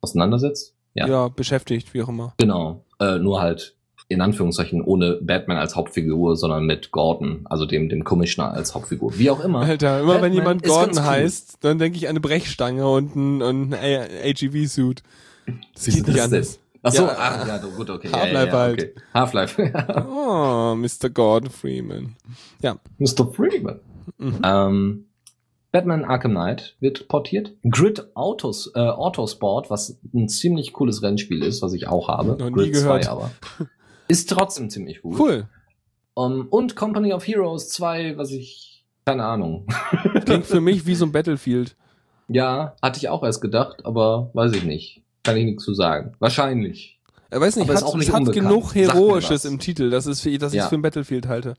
[0.00, 0.74] Auseinandersetzt?
[0.94, 1.06] Ja.
[1.08, 1.28] Ja.
[1.28, 2.34] beschäftigt, wie auch immer.
[2.38, 2.84] Genau.
[3.00, 3.76] Äh, nur halt
[4.10, 9.18] in Anführungszeichen ohne Batman als Hauptfigur, sondern mit Gordon, also dem dem Commissioner als Hauptfigur.
[9.18, 9.60] Wie auch immer.
[9.60, 11.04] Alter, immer wenn Batman jemand ist Gordon cool.
[11.04, 15.02] heißt, dann denke ich an eine Brechstange und ein, und ein AGV-Suit.
[15.74, 16.58] Das geht nicht anders.
[16.82, 18.08] Ach so, Ja, ach, ja, gut, okay.
[18.10, 18.82] Half-Life ja, ja, ja, halt.
[18.82, 18.92] Okay.
[19.14, 20.06] Half-Life.
[20.08, 21.10] Oh, Mr.
[21.10, 22.16] Gordon Freeman.
[22.62, 22.76] Ja.
[22.98, 23.30] Mr.
[23.30, 23.80] Freeman.
[24.16, 24.40] Mhm.
[24.42, 25.04] Ähm,
[25.70, 27.52] Batman Arkham Knight wird portiert.
[27.68, 32.36] Grid Autos, äh, Autosport, was ein ziemlich cooles Rennspiel ist, was ich auch habe.
[32.38, 33.04] Noch nie Grid gehört.
[33.04, 33.30] 2 aber.
[34.08, 35.18] Ist trotzdem ziemlich gut.
[35.18, 35.48] Cool.
[36.14, 39.66] Um, und Company of Heroes 2, was ich, keine Ahnung.
[40.24, 41.76] Klingt für mich wie so ein Battlefield.
[42.28, 45.02] ja, hatte ich auch erst gedacht, aber weiß ich nicht.
[45.22, 46.14] Kann ich nichts zu sagen.
[46.18, 46.98] Wahrscheinlich.
[47.30, 50.20] Er weiß nicht, Aber hat, auch nicht es hat genug Heroisches im Titel, dass es
[50.22, 50.64] für, dass ich Ja.
[50.64, 51.54] es für ein Battlefield halte.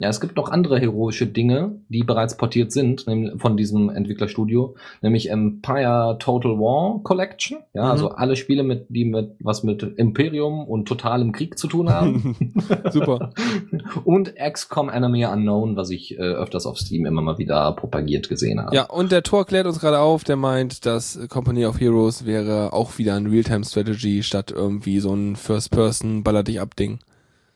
[0.00, 3.04] Ja, es gibt noch andere heroische Dinge, die bereits portiert sind,
[3.36, 7.58] von diesem Entwicklerstudio, nämlich Empire Total War Collection.
[7.74, 7.90] Ja, Mhm.
[7.90, 12.34] also alle Spiele, mit, die mit was mit Imperium und totalem Krieg zu tun haben.
[12.90, 13.30] Super.
[14.04, 18.58] und XCOM Enemy Unknown, was ich äh, öfters auf Steam immer mal wieder propagiert gesehen
[18.60, 18.74] habe.
[18.74, 22.72] Ja, und der Tor klärt uns gerade auf, der meint, dass Company of Heroes wäre
[22.72, 27.00] auch wieder ein Realtime-Strategy statt irgendwie so ein First-Person-Baller-dich-ab-Ding.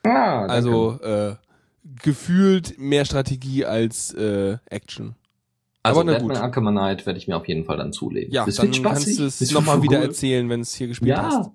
[0.07, 0.53] Ah, danke.
[0.53, 1.35] Also äh,
[2.03, 5.15] gefühlt mehr Strategie als äh, Action.
[5.83, 6.43] also aber na Batman gut.
[6.45, 8.33] Arkham Knight werde ich mir auf jeden Fall dann zulegen.
[8.33, 9.17] Ja, das dann wird spaßig.
[9.19, 10.05] kannst du es nochmal wieder cool.
[10.05, 11.23] erzählen, wenn es hier gespielt Ja.
[11.25, 11.51] hast.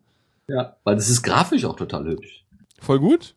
[0.47, 2.45] Ja, weil das ist grafisch auch total hübsch.
[2.79, 3.35] Voll gut?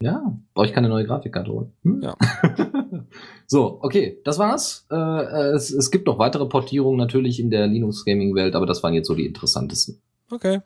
[0.00, 1.72] Ja, brauche ich keine neue Grafikkarte holen.
[1.82, 2.02] Hm?
[2.02, 2.16] Ja.
[3.46, 4.86] so, okay, das war's.
[4.90, 8.66] Äh, äh, es, es gibt noch weitere Portierungen natürlich in der Linux Gaming Welt, aber
[8.66, 10.00] das waren jetzt so die interessantesten.
[10.30, 10.60] Okay.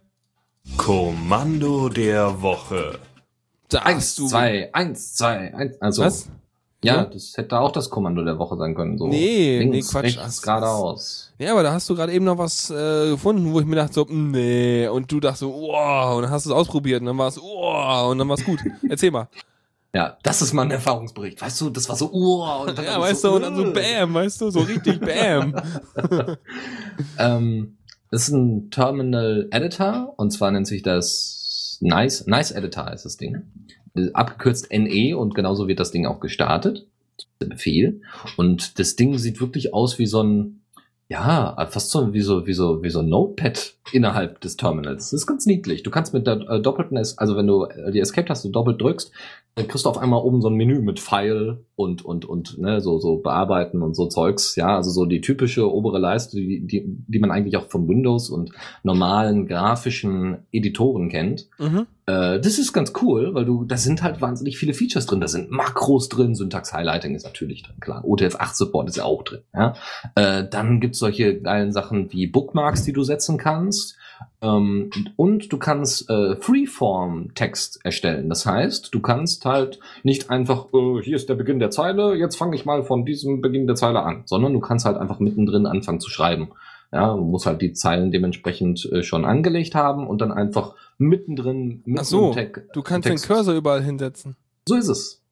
[0.77, 2.99] Kommando der Woche.
[3.69, 4.27] Da Eins, du.
[4.29, 5.81] zwei, eins, zwei, eins.
[5.81, 6.29] Also, Was?
[6.83, 7.11] ja, So?
[7.11, 8.97] das hätte auch das Kommando der Woche sein können.
[8.97, 10.05] So Nee, nee, links, Quatsch.
[10.17, 11.33] rechts, Ach, geradeaus.
[11.39, 13.93] Ja, aber da hast du gerade eben noch was äh, gefunden, wo ich mir dachte
[13.95, 17.19] so, nee, und du dachtest so, wow, und dann hast du es ausprobiert und dann
[17.19, 18.61] war es, wow, und dann war es gut.
[18.89, 19.29] Erzähl mal.
[19.95, 21.41] Ja, das ist mal ein Erfahrungsbericht.
[21.41, 23.73] Weißt du, das war so, uh, und dann Ja, weißt so, du, und dann so
[23.73, 25.55] bam, weißt du, so richtig bam.
[27.19, 27.77] Ähm,
[28.11, 31.38] das ist ein Terminal Editor und zwar nennt sich das
[31.81, 33.43] Nice, Nice Editor ist das Ding.
[34.13, 36.87] Abgekürzt NE und genauso wird das Ding auch gestartet.
[37.41, 38.03] Der Befehl.
[38.37, 40.61] Und das Ding sieht wirklich aus wie so ein,
[41.09, 45.11] ja, fast so wie so, wie so, wie so ein Notepad innerhalb des Terminals.
[45.11, 45.83] Das ist ganz niedlich.
[45.83, 49.11] Du kannst mit der äh, doppelten, also wenn du die Escape-Taste doppelt drückst,
[49.57, 52.99] kriegst du auf einmal oben so ein Menü mit File und, und, und, ne, so,
[52.99, 54.57] so bearbeiten und so Zeugs.
[54.57, 58.31] Ja, also so die typische obere Leiste, die, die, die man eigentlich auch von Windows
[58.31, 61.49] und normalen grafischen Editoren kennt.
[61.59, 61.87] Mhm.
[62.07, 65.21] Äh, das ist ganz cool, weil du, da sind halt wahnsinnig viele Features drin.
[65.21, 68.05] Da sind Makros drin, Syntax-Highlighting ist natürlich drin, klar.
[68.05, 69.41] OTF-8-Support ist ja auch drin.
[69.55, 69.75] Ja?
[70.15, 73.97] Äh, dann gibt's solche geilen Sachen wie Bookmarks, die du setzen kannst.
[74.41, 78.29] Ähm, und du kannst äh, Freeform-Text erstellen.
[78.29, 82.37] Das heißt, du kannst halt nicht einfach, äh, hier ist der Beginn der Zeile, jetzt
[82.37, 85.67] fange ich mal von diesem Beginn der Zeile an, sondern du kannst halt einfach mittendrin
[85.67, 86.51] anfangen zu schreiben.
[86.91, 91.83] Ja, du musst halt die Zeilen dementsprechend äh, schon angelegt haben und dann einfach mittendrin
[91.85, 93.27] mit Ach so, einem Tag- Du kannst den Text.
[93.27, 94.37] Cursor überall hinsetzen.
[94.67, 95.23] So ist es.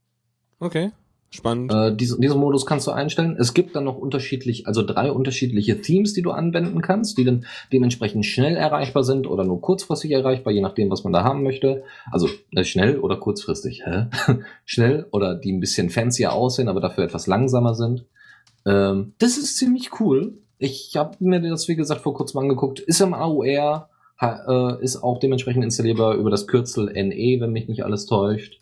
[0.60, 0.90] Okay.
[1.36, 1.70] Spannend.
[1.70, 3.36] Äh, diesen, diesen Modus kannst du einstellen.
[3.38, 7.44] Es gibt dann noch unterschiedlich, also drei unterschiedliche Themes, die du anwenden kannst, die dann
[7.72, 11.84] dementsprechend schnell erreichbar sind oder nur kurzfristig erreichbar, je nachdem, was man da haben möchte.
[12.10, 13.82] Also äh, schnell oder kurzfristig.
[13.84, 14.06] Hä?
[14.64, 18.06] schnell oder die ein bisschen fancier aussehen, aber dafür etwas langsamer sind.
[18.64, 20.38] Ähm, das ist ziemlich cool.
[20.58, 22.80] Ich habe mir das, wie gesagt, vor kurzem angeguckt.
[22.80, 27.68] Ist im AOR, ha, äh, ist auch dementsprechend installierbar über das Kürzel NE, wenn mich
[27.68, 28.58] nicht alles täuscht.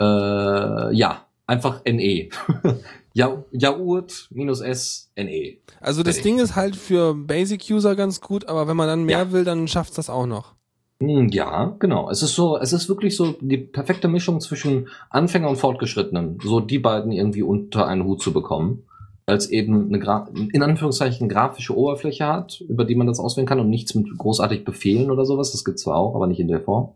[0.00, 2.28] Äh, ja, einfach NE.
[3.14, 5.56] ja, Jaurt minus S NE.
[5.80, 6.20] Also das.
[6.22, 9.32] Ding ist halt für Basic-User ganz gut, aber wenn man dann mehr Ja.
[9.32, 10.54] will, dann schafft's das auch noch.
[11.02, 12.10] Hm, Ja, genau.
[12.10, 16.60] Es ist so, es ist wirklich so die perfekte Mischung zwischen Anfänger und Fortgeschrittenen, so
[16.60, 18.84] die beiden irgendwie unter einen Hut zu bekommen,
[19.26, 23.60] als eben eine Gra in Anführungszeichen grafische Oberfläche hat, über die man das auswählen kann
[23.60, 25.52] und nichts mit großartig Befehlen oder sowas.
[25.52, 26.90] Das gibt's zwar auch, aber nicht in der Form.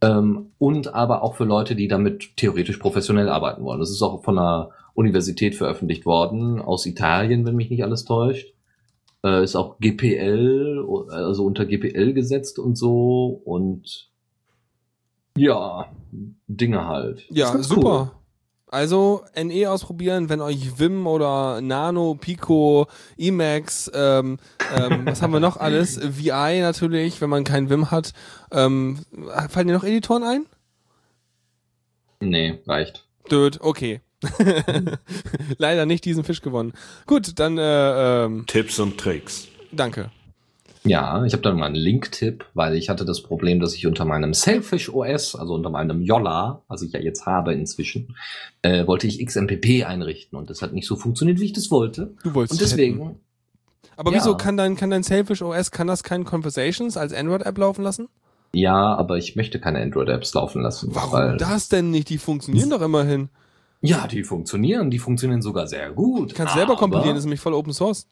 [0.00, 3.80] Ähm, und aber auch für Leute, die damit theoretisch professionell arbeiten wollen.
[3.80, 8.52] Das ist auch von einer Universität veröffentlicht worden, aus Italien, wenn mich nicht alles täuscht.
[9.24, 14.10] Äh, ist auch GPL, also unter GPL gesetzt und so und
[15.36, 15.88] ja,
[16.48, 17.26] Dinge halt.
[17.30, 18.12] Ja, super.
[18.76, 24.36] Also NE ausprobieren, wenn euch Vim oder Nano, Pico, Emacs, ähm,
[24.76, 25.98] ähm, was haben wir noch alles?
[25.98, 28.12] VI natürlich, wenn man kein Vim hat.
[28.52, 28.98] Ähm,
[29.48, 30.44] fallen dir noch Editoren ein?
[32.20, 33.06] Nee, reicht.
[33.30, 34.02] Död, okay.
[35.56, 36.74] Leider nicht diesen Fisch gewonnen.
[37.06, 39.48] Gut, dann äh, ähm, Tipps und Tricks.
[39.72, 40.10] danke.
[40.88, 44.04] Ja, ich habe dann mal einen Link-Tipp, weil ich hatte das Problem, dass ich unter
[44.04, 48.16] meinem Selfish OS, also unter meinem Yolla, was ich ja jetzt habe inzwischen,
[48.62, 52.14] äh, wollte ich XMPP einrichten und das hat nicht so funktioniert, wie ich das wollte.
[52.22, 52.76] Du wolltest Und es hätten.
[52.98, 53.20] deswegen,
[53.96, 54.18] Aber Ja.
[54.18, 58.08] wieso kann dein, kann dein Selfish OS, kann das kein Conversations als Android-App laufen lassen?
[58.52, 60.88] ja, aber ich möchte keine Android-Apps laufen lassen.
[60.94, 62.08] Warum das denn nicht?
[62.08, 63.28] Die funktionieren doch immerhin.
[63.82, 66.30] Ja, die funktionieren, die funktionieren sogar sehr gut.
[66.32, 68.06] Du kannst selber kompilieren, das ist nämlich voll Open Source.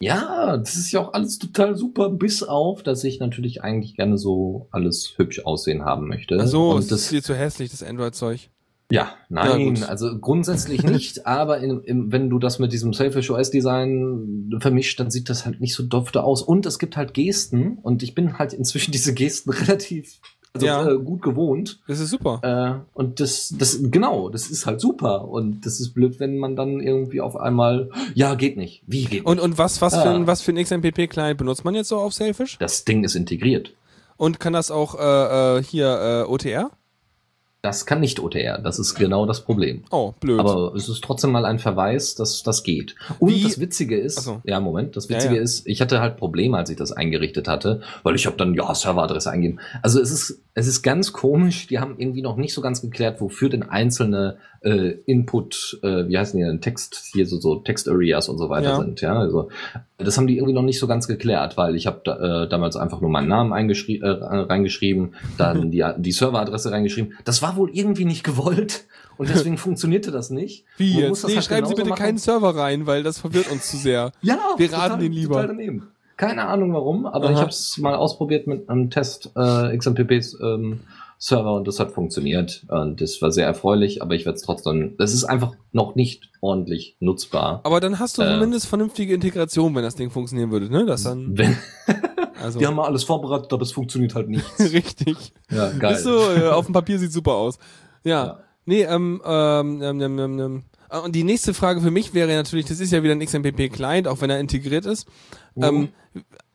[0.00, 4.16] Ja, das ist ja auch alles total super, bis auf, dass ich natürlich eigentlich gerne
[4.16, 6.38] so alles hübsch aussehen haben möchte.
[6.40, 8.50] Ach so, und es ist dir zu hässlich, das Android-Zeug.
[8.90, 9.82] Ja, nein, gut.
[9.82, 14.98] also grundsätzlich nicht, aber in, in, wenn du das mit diesem Selfish OS Design vermischt,
[14.98, 16.42] dann sieht das halt nicht so dofte aus.
[16.42, 20.20] Und es gibt halt Gesten und ich bin halt inzwischen diese Gesten relativ
[20.62, 20.94] also, Ja.
[20.94, 21.80] äh, gut gewohnt.
[21.88, 22.40] Das ist super.
[22.42, 25.28] Äh, und das, das, genau, das ist halt super.
[25.28, 28.82] Und das ist blöd, wenn man dann irgendwie auf einmal, ja, geht nicht.
[28.86, 29.44] Wie geht Und, nicht?
[29.44, 30.14] und was, was, für Ah.
[30.14, 32.58] ein, was für ein XMPP-Client benutzt man jetzt so auf Selfish?
[32.58, 33.72] Das Ding ist integriert.
[34.16, 36.70] Und kann das auch äh, äh, hier OTR?
[37.60, 38.58] Das kann nicht OTR.
[38.58, 39.82] Das ist genau das Problem.
[39.90, 40.38] Oh, blöd.
[40.38, 42.94] Aber es ist trotzdem mal ein Verweis, dass das geht.
[43.18, 44.40] Und Wie- das Witzige ist, so.
[44.44, 45.42] ja, Moment, das Ja, Witzige ja.
[45.42, 48.72] ist, ich hatte halt Probleme, als ich das eingerichtet hatte, weil ich habe dann, ja,
[48.72, 49.58] Serveradresse eingeben.
[49.82, 53.20] Also es ist, es ist ganz komisch, die haben irgendwie noch nicht so ganz geklärt,
[53.20, 58.28] wofür denn einzelne äh, Input, äh, wie heißen die denn, Text, hier so, so Text-Areas
[58.28, 58.76] und so weiter Ja.
[58.80, 59.00] sind.
[59.00, 59.50] Ja, also
[59.98, 62.74] das haben die irgendwie noch nicht so ganz geklärt, weil ich habe da, äh, damals
[62.76, 67.14] einfach nur meinen Namen äh, reingeschrieben, dann die, die Serveradresse reingeschrieben.
[67.24, 68.86] Das war wohl irgendwie nicht gewollt
[69.16, 70.64] und deswegen funktionierte das nicht.
[70.76, 71.24] Wie jetzt?
[71.26, 71.98] Nee, halt schreiben Sie bitte machen.
[72.02, 74.10] keinen Server rein, weil das verwirrt uns zu sehr.
[74.22, 75.34] Ja, Wir raten den lieber.
[75.34, 75.88] Total daneben.
[76.18, 77.32] Keine Ahnung warum, aber Aha.
[77.32, 80.80] ich habe es mal ausprobiert mit einem Test äh, XMPPs ähm,
[81.16, 84.96] Server und das hat funktioniert und das war sehr erfreulich, aber ich werde es trotzdem,
[84.98, 87.60] das ist einfach noch nicht ordentlich nutzbar.
[87.64, 88.34] Aber dann hast du Äh.
[88.34, 90.86] zumindest vernünftige Integration, wenn das Ding funktionieren würde, ne?
[90.86, 91.56] Das dann, Wenn,
[92.42, 94.44] also, die haben mal alles vorbereitet, aber es funktioniert halt nicht.
[94.58, 95.32] richtig.
[95.50, 95.94] ja, geil.
[95.94, 97.58] Ist so, äh, auf dem Papier sieht super aus.
[98.04, 98.26] Ja.
[98.26, 98.38] Ja.
[98.64, 100.64] Nee, ähm, ähm, ähm, ähm, ähm, ähm.
[101.04, 104.20] Und die nächste Frage für mich wäre natürlich, das ist ja wieder ein XMPP-Client, auch
[104.20, 105.06] wenn er integriert ist.
[105.54, 105.62] Mhm.
[105.64, 105.88] Ähm,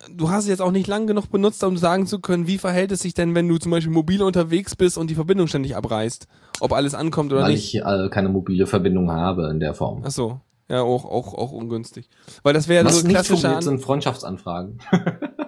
[0.09, 2.91] du hast es jetzt auch nicht lang genug benutzt, um sagen zu können, wie verhält
[2.91, 6.27] es sich denn, wenn du zum Beispiel mobil unterwegs bist und die Verbindung ständig abreißt?
[6.61, 7.75] Ob alles ankommt oder Weil nicht?
[7.75, 10.03] ich äh, keine mobile Verbindung habe in der Form.
[10.05, 10.39] Ach so.
[10.69, 12.09] Ja, auch, auch, auch ungünstig.
[12.41, 14.79] Weil das wäre Was so nicht funktioniert, An sind Freundschaftsanfragen.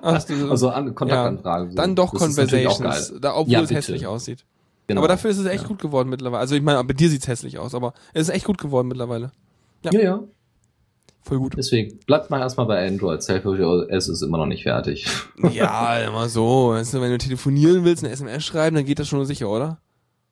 [0.01, 1.71] Ach, Also an Kontaktanfragen.
[1.71, 1.75] so.
[1.77, 4.45] Dann doch Das Conversations, da, obwohl Ja, es hässlich aussieht.
[4.87, 5.01] Genau.
[5.01, 5.67] Aber dafür ist es echt Ja.
[5.67, 6.39] gut geworden mittlerweile.
[6.41, 9.31] Also ich meine, bei dir sieht's hässlich aus, aber es ist echt gut geworden mittlerweile.
[9.83, 9.91] Ja.
[9.91, 10.19] Ja, ja.
[11.23, 11.55] Voll gut.
[11.57, 13.23] Deswegen bleibt mal erstmal bei Android.
[13.23, 13.59] Selfish
[14.07, 15.07] ist immer noch nicht fertig.
[15.51, 16.69] Ja, immer so.
[16.69, 19.79] Weißt du, wenn du telefonieren willst, eine SMS schreiben, dann geht das schon sicher, oder?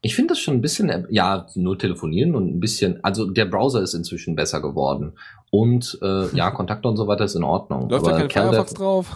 [0.06, 3.82] Ich finde das schon ein bisschen, ja, nur telefonieren und ein bisschen, also der Browser
[3.82, 5.14] ist inzwischen besser geworden.
[5.49, 7.89] Und äh, ja, Kontakte und so weiter ist in Ordnung.
[7.89, 9.16] Läuft da Aber kein CalDev- Firefox drauf?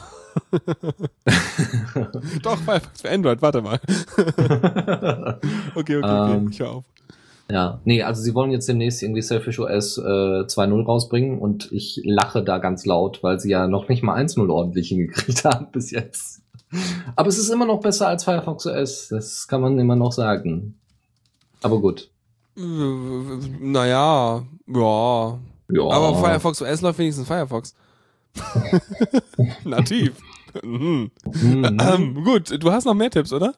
[2.41, 3.79] Doch, Firefox für Android, warte mal.
[5.75, 6.85] okay, okay, okay, Ähm, ich hör auf.
[7.49, 12.01] Ja, nee, also sie wollen jetzt demnächst irgendwie Selfish OS äh, 2.0 rausbringen und ich
[12.03, 15.91] lache da ganz laut, weil sie ja noch nicht mal 1.0 ordentlich hingekriegt haben bis
[15.91, 16.41] jetzt.
[17.15, 20.77] Aber es ist immer noch besser als Firefox OS, das kann man immer noch sagen.
[21.61, 22.09] Aber gut.
[22.55, 25.39] Naja, ja.
[25.69, 25.83] Ja.
[25.83, 27.73] Aber Firefox OS läuft wenigstens Firefox.
[29.63, 30.13] Nativ.
[30.63, 31.11] Mhm.
[31.25, 31.77] Mhm.
[31.81, 33.53] Ähm, gut, du hast noch mehr Tipps, oder?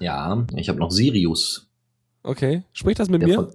[0.00, 1.68] Ja, ich habe noch Sirius,
[2.22, 2.62] Okay.
[2.72, 3.34] Sprich das mit der mir?
[3.36, 3.48] von,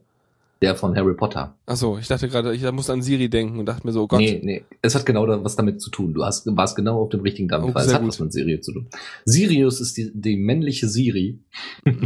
[0.62, 1.56] der von Harry Potter.
[1.66, 4.20] Achso, ich dachte gerade, ich musste an Siri denken und dachte mir so, oh Gott.
[4.20, 6.14] Nee, nee, es hat genau was damit zu tun.
[6.14, 7.74] Du hast, warst genau auf dem richtigen Dampfer.
[7.76, 8.10] Oh, es hat gut.
[8.10, 8.88] was mit Sirius zu tun.
[9.26, 11.40] Sirius ist die, die männliche Siri.
[11.84, 12.02] Mit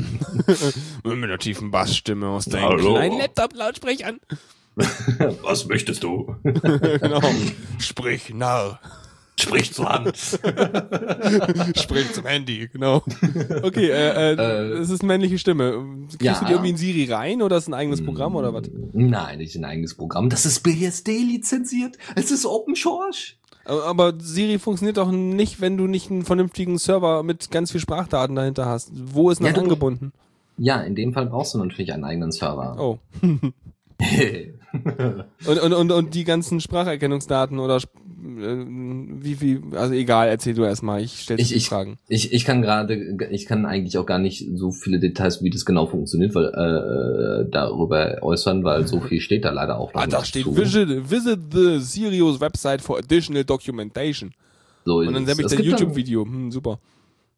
[1.06, 2.96] einer tiefen Bassstimme aus deinen Hallo.
[2.96, 4.20] kleinen Laptop-Lautsprechern.
[5.44, 6.36] was möchtest du?
[6.44, 7.22] genau.
[7.80, 8.80] Sprich, Narr.
[9.40, 10.18] Sprich zur Hand.
[11.78, 13.04] Sprich zum Handy, genau.
[13.62, 15.86] Okay, äh, äh, Äh, es ist eine männliche Stimme.
[16.10, 16.40] Kriegst ja.
[16.40, 18.64] du die irgendwie in Siri rein oder ist es ein eigenes Programm oder was?
[18.94, 20.30] Nein, nicht ein eigenes Programm.
[20.30, 21.98] Das ist BSD lizenziert.
[22.16, 23.34] Es ist Open Source.
[23.66, 28.36] Aber Siri funktioniert doch nicht, wenn du nicht einen vernünftigen Server mit ganz viel Sprachdaten
[28.36, 28.92] dahinter hast.
[28.94, 30.14] Wo ist denn Ja, das du- angebunden?
[30.58, 32.76] Ja, in dem Fall brauchst du natürlich einen eigenen Server.
[32.80, 32.98] Oh.
[35.48, 37.80] Und, und, und, und die ganzen Spracherkennungsdaten oder
[38.20, 41.97] wie, wie, also egal, erzähl du erstmal, ich stell dir Ich- die Fragen.
[42.07, 42.95] Ich, ich kann gerade,
[43.32, 47.49] ich kann eigentlich auch gar nicht so viele Details, wie das genau funktioniert, weil äh,
[47.51, 50.57] darüber äußern, weil so viel steht da leider auch noch Ah, da steht zu.
[50.57, 54.32] visit, visit the Sirius website for additional documentation.
[54.86, 56.26] So Und dann habe ich das YouTube-Video.
[56.26, 56.80] Hm, super.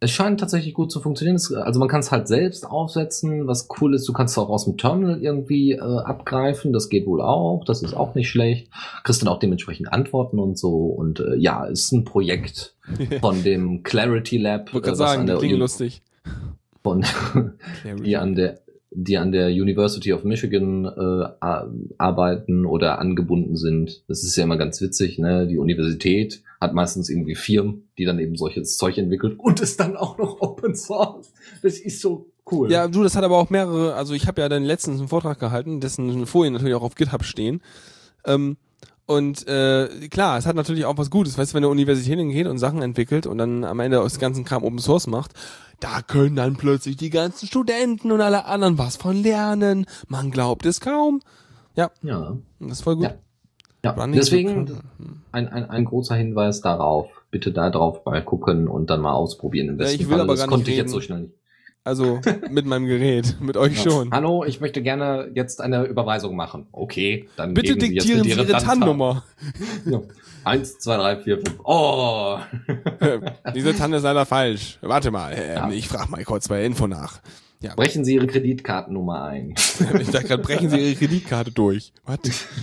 [0.02, 1.36] Es scheint tatsächlich gut zu funktionieren.
[1.36, 3.48] Es- Also man kann es halt selbst aufsetzen.
[3.48, 6.72] Was cool ist, du kannst es auch aus dem Terminal irgendwie äh, abgreifen.
[6.72, 7.64] Das geht wohl auch.
[7.66, 8.70] Das ist auch nicht schlecht.
[9.04, 10.74] Kriegst dann auch dementsprechend Antworten und so.
[10.86, 12.76] Und äh, ja, ist ein Projekt
[13.20, 16.02] von dem Clarity Lab, Ich äh, sagen, Uni- lustig.
[16.82, 17.04] von
[18.06, 18.60] die an der
[18.92, 21.46] die an der University of Michigan äh,
[21.98, 24.04] arbeiten oder angebunden sind.
[24.08, 25.48] Das ist ja immer ganz witzig, ne?
[25.48, 29.96] Die Universität hat meistens irgendwie Firmen, die dann eben solches Zeug entwickelt und ist dann
[29.96, 31.32] auch noch Open Source.
[31.62, 32.72] Das ist so cool.
[32.72, 35.40] Ja, du, das hat aber auch mehrere, also ich habe ja dann letztens einen Vortrag
[35.40, 37.62] gehalten, dessen Folien natürlich auch auf GitHub stehen.
[38.26, 38.58] Ähm,
[39.10, 41.36] und äh, klar, es hat natürlich auch was Gutes.
[41.36, 44.46] Weißt du, wenn eine Universität hingeht und Sachen entwickelt und dann am Ende aus ganzen
[44.46, 45.32] Kram Open Source macht,
[45.80, 49.88] da können dann plötzlich die ganzen Studenten und alle anderen was von lernen.
[50.08, 51.22] Man glaubt es kaum.
[51.76, 52.38] Ja, ja.
[52.60, 53.06] das ist voll gut.
[53.06, 53.96] Ja.
[53.98, 54.08] ja.
[54.10, 54.78] Deswegen
[55.32, 57.10] ein, ein, ein großer Hinweis darauf.
[57.32, 59.70] Bitte da drauf mal gucken und dann mal ausprobieren.
[59.70, 60.22] Im Ja, besten ich will Falle.
[60.24, 60.86] aber das gar nicht konnte ich reden.
[60.86, 61.34] jetzt so schnell nicht.
[61.90, 62.22] Also
[62.52, 63.90] mit meinem Gerät, mit euch Ja.
[63.90, 64.12] schon.
[64.12, 66.68] Hallo, ich möchte gerne jetzt eine Überweisung machen.
[66.72, 69.24] Okay, dann Bitte geben jetzt diktieren Sie bitte Ihre TAN- TAN-Nummer.
[69.88, 70.00] Ja.
[70.44, 71.56] Eins, zwei, drei, vier, fünf.
[71.64, 72.38] Oh!
[73.56, 74.78] Diese TAN ist leider falsch.
[74.82, 75.70] Warte mal, ähm, Ja.
[75.72, 77.22] ich frage mal kurz bei Info nach.
[77.62, 77.76] Ja.
[77.76, 79.50] Brechen Sie Ihre Kreditkartennummer ein.
[80.00, 81.92] ich dachte gerade, brechen Sie Ihre Kreditkarte durch.
[82.06, 82.20] Was?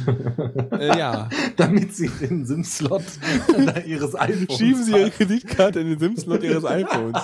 [0.72, 1.28] äh, ja.
[1.57, 3.03] Damit Sie den SIM-Slot
[3.86, 7.18] Ihres iPhones Schieben Sie Ihre Kreditkarte in den SIM-Slot Ihres iPhones.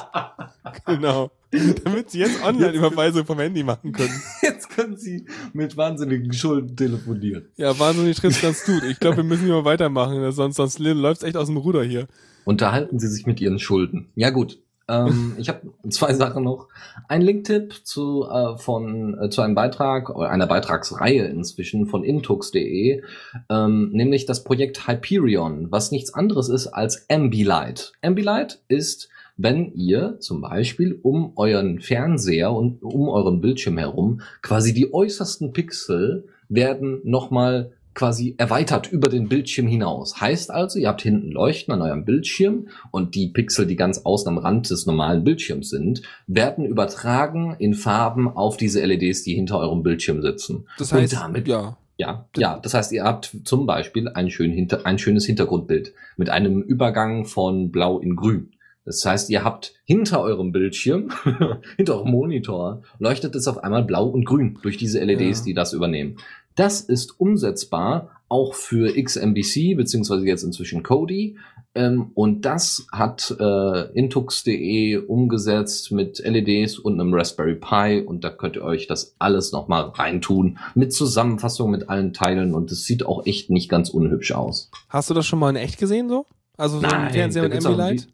[0.84, 1.30] genau.
[1.50, 4.20] Damit Sie jetzt Online-Überweisung vom Handy machen können.
[4.42, 7.48] Jetzt können Sie mit wahnsinnigen Schulden telefonieren.
[7.56, 8.82] Ja, wahnsinnig trifft ganz gut.
[8.84, 12.06] Ich glaube, wir müssen hier mal weitermachen, sonst, sonst läuft's echt aus dem Ruder hier.
[12.44, 14.08] Unterhalten Sie sich mit Ihren Schulden.
[14.14, 14.61] Ja gut.
[14.88, 16.68] Ähm, ich habe zwei Sachen noch.
[17.08, 23.02] Ein Linktipp zu äh, von äh, zu einem Beitrag einer Beitragsreihe inzwischen von intux.de,
[23.50, 27.92] ähm, nämlich das Projekt Hyperion, was nichts anderes ist als Ambilight.
[28.02, 34.74] Ambilight ist wenn ihr zum Beispiel um euren Fernseher und um euren Bildschirm herum quasi
[34.74, 40.20] die äußersten Pixel werden nochmal quasi erweitert über den Bildschirm hinaus.
[40.20, 44.28] Heißt also, ihr habt hinten Leuchten an eurem Bildschirm und die Pixel, die ganz außen
[44.28, 49.58] am Rand des normalen Bildschirms sind, werden übertragen in Farben auf diese LEDs, die hinter
[49.58, 50.66] eurem Bildschirm sitzen.
[50.78, 51.76] Das heißt, und damit, ja.
[51.96, 56.30] ja, ja, das heißt, ihr habt zum Beispiel ein, schön hinter, ein schönes Hintergrundbild mit
[56.30, 58.52] einem Übergang von Blau in Grün.
[58.84, 61.10] Das heißt, ihr habt hinter eurem Bildschirm,
[61.76, 65.44] hinter eurem Monitor, leuchtet es auf einmal blau und grün durch diese LEDs, Ja.
[65.44, 66.16] die das übernehmen.
[66.54, 71.36] Das ist umsetzbar auch für XMBC, beziehungsweise jetzt inzwischen Kodi.
[71.74, 78.02] Ähm, und das hat äh, intux.de umgesetzt mit LEDs und einem Raspberry Pi.
[78.04, 80.58] Und da könnt ihr euch das alles nochmal reintun.
[80.74, 82.54] Mit Zusammenfassung mit allen Teilen.
[82.54, 84.70] Und es sieht auch echt nicht ganz unhübsch aus.
[84.88, 86.26] Hast du das schon mal in echt gesehen so?
[86.56, 88.08] Also so ein Fernseher mit Ambilight?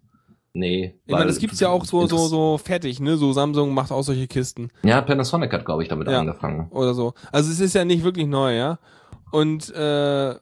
[0.58, 0.94] Nee.
[1.06, 3.16] Ich meine, das gibt's ja auch so, so, so fertig, ne?
[3.16, 6.18] So Samsung macht auch solche Kisten Ja, Panasonic hat, glaube ich, damit Ja.
[6.20, 6.66] angefangen.
[6.70, 7.14] oder so.
[7.32, 8.78] Also es ist ja nicht wirklich neu, ja.
[9.30, 10.34] Und äh,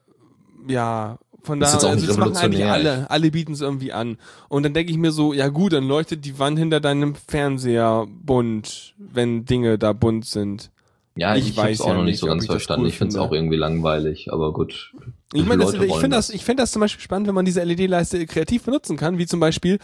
[0.68, 3.08] ja, von daher, also das machen eigentlich alle.
[3.10, 4.16] Alle bieten es irgendwie an.
[4.48, 8.06] Und dann denke ich mir so, ja gut, dann leuchtet die Wand hinter deinem Fernseher
[8.24, 10.70] bunt, wenn Dinge da bunt sind.
[11.16, 12.82] Ja, Ich ich, weiß auch ja noch nicht so ganz ich verstanden.
[12.82, 14.92] cool ich finde es auch irgendwie langweilig, aber gut.
[15.32, 17.62] Ich meine, das, ich finde das, ich finde das zum Beispiel spannend, wenn man diese
[17.62, 19.78] LED-Leiste kreativ benutzen kann, wie zum Beispiel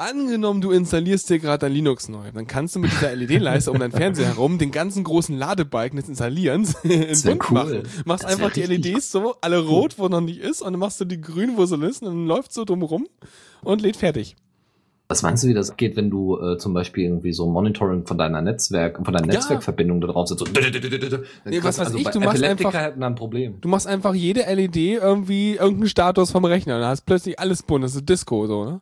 [0.00, 3.78] Angenommen, du installierst dir gerade dein Linux neu, dann kannst du mit dieser LED-Leiste um
[3.78, 7.54] deinen Fernseher herum den ganzen großen Ladebalken des Installierens in bunt cool.
[7.54, 7.82] machen.
[8.06, 11.02] Machst Das einfach die LEDs so, alle rot, wo noch nicht ist, und dann machst
[11.02, 13.08] du die grün, wo sie ist, und dann läuft so drum rum
[13.62, 14.36] und lädt fertig.
[15.10, 18.16] Was meinst du, wie das geht, wenn du äh, zum Beispiel irgendwie so Monitoring von
[18.16, 19.34] deiner Netzwerk, von deiner Ja.
[19.34, 20.40] Netzwerkverbindung da drauf sitzt?
[20.46, 20.52] So
[21.44, 23.60] Nee, was weiß also ich, du machst einfach- hätten ein Problem.
[23.60, 27.64] Du machst einfach jede LED irgendwie irgendeinen Status vom Rechner, und dann hast plötzlich alles
[27.64, 28.80] bunt, das ist Disco, so, ne?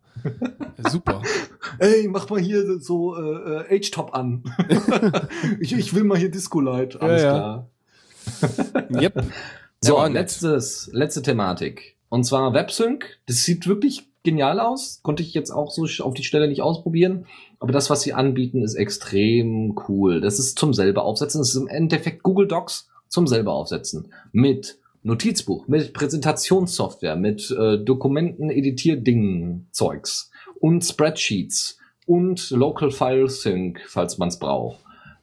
[0.84, 1.22] Ja, super.
[1.78, 4.44] Ey, mach mal hier so äh, H-Top an.
[5.60, 7.00] ich, ich will mal hier Disco-Light.
[7.00, 7.38] Alles Ja, ja.
[7.38, 9.00] klar.
[9.02, 9.24] Yep.
[9.80, 11.96] So, letztes, letzte Thematik.
[12.08, 13.04] Und zwar WebSync.
[13.26, 15.00] Das sieht wirklich genial aus.
[15.02, 17.26] Konnte ich jetzt auch so auf die Stelle nicht ausprobieren.
[17.58, 20.20] Aber das, was sie anbieten, ist extrem cool.
[20.20, 21.40] Das ist zum selber aufsetzen.
[21.40, 24.12] Das ist im Endeffekt Google Docs zum selber aufsetzen.
[24.32, 33.80] Mit Notizbuch, mit Präsentationssoftware, mit äh, Dokumenten, Editierdingen, Zeugs und Spreadsheets und Local File Sync,
[33.86, 34.78] falls man es braucht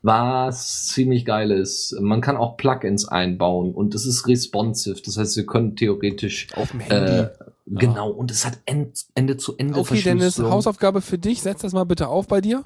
[0.05, 1.99] was ziemlich geil ist.
[1.99, 5.01] Man kann auch Plugins einbauen und es ist responsive.
[5.03, 7.11] Das heißt, wir können theoretisch Auf dem Handy.
[7.11, 7.29] äh,
[7.65, 10.37] genau und es hat End, Ende zu Ende Okay, Dennis.
[10.37, 12.63] Hausaufgabe für dich, setz das mal bitte auf bei dir.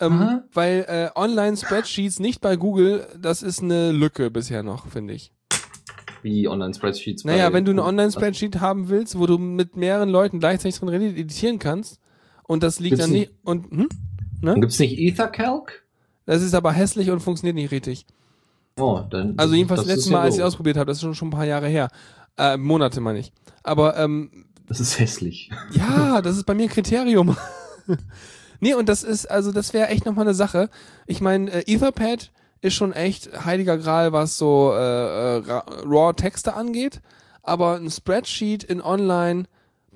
[0.00, 5.30] Ähm, weil äh, Online-Spreadsheets nicht bei Google, das ist eine Lücke bisher noch, finde ich.
[6.22, 7.24] wie Online Spreadsheets.
[7.26, 11.58] Naja, wenn du eine Online-Spreadsheet haben willst, wo du mit mehreren Leuten gleichzeitig drin editieren
[11.58, 12.00] kannst,
[12.44, 13.32] und das liegt Gibt's dann nicht.
[13.44, 13.88] Und hm?
[14.40, 14.54] ne?
[14.58, 15.84] Gibt's nicht EtherCalc?
[16.30, 18.06] Das ist aber hässlich und funktioniert nicht richtig.
[18.78, 19.34] Oh, dann.
[19.36, 21.32] Also jedenfalls das letzte ja Mal, als ich ausprobiert habe, das ist schon, schon ein
[21.32, 21.88] paar Jahre her.
[22.38, 23.32] Äh, Monate meine ich.
[23.64, 25.50] Aber ähm, Das ist hässlich.
[25.72, 27.36] Ja, das ist bei mir ein Kriterium.
[28.60, 30.70] nee, und das ist, also das wäre echt nochmal eine Sache.
[31.06, 36.54] Ich meine, äh, Etherpad ist schon echt heiliger Gral, was so äh, äh, Ra- Raw-Texte
[36.54, 37.00] angeht.
[37.42, 39.46] Aber ein Spreadsheet in Online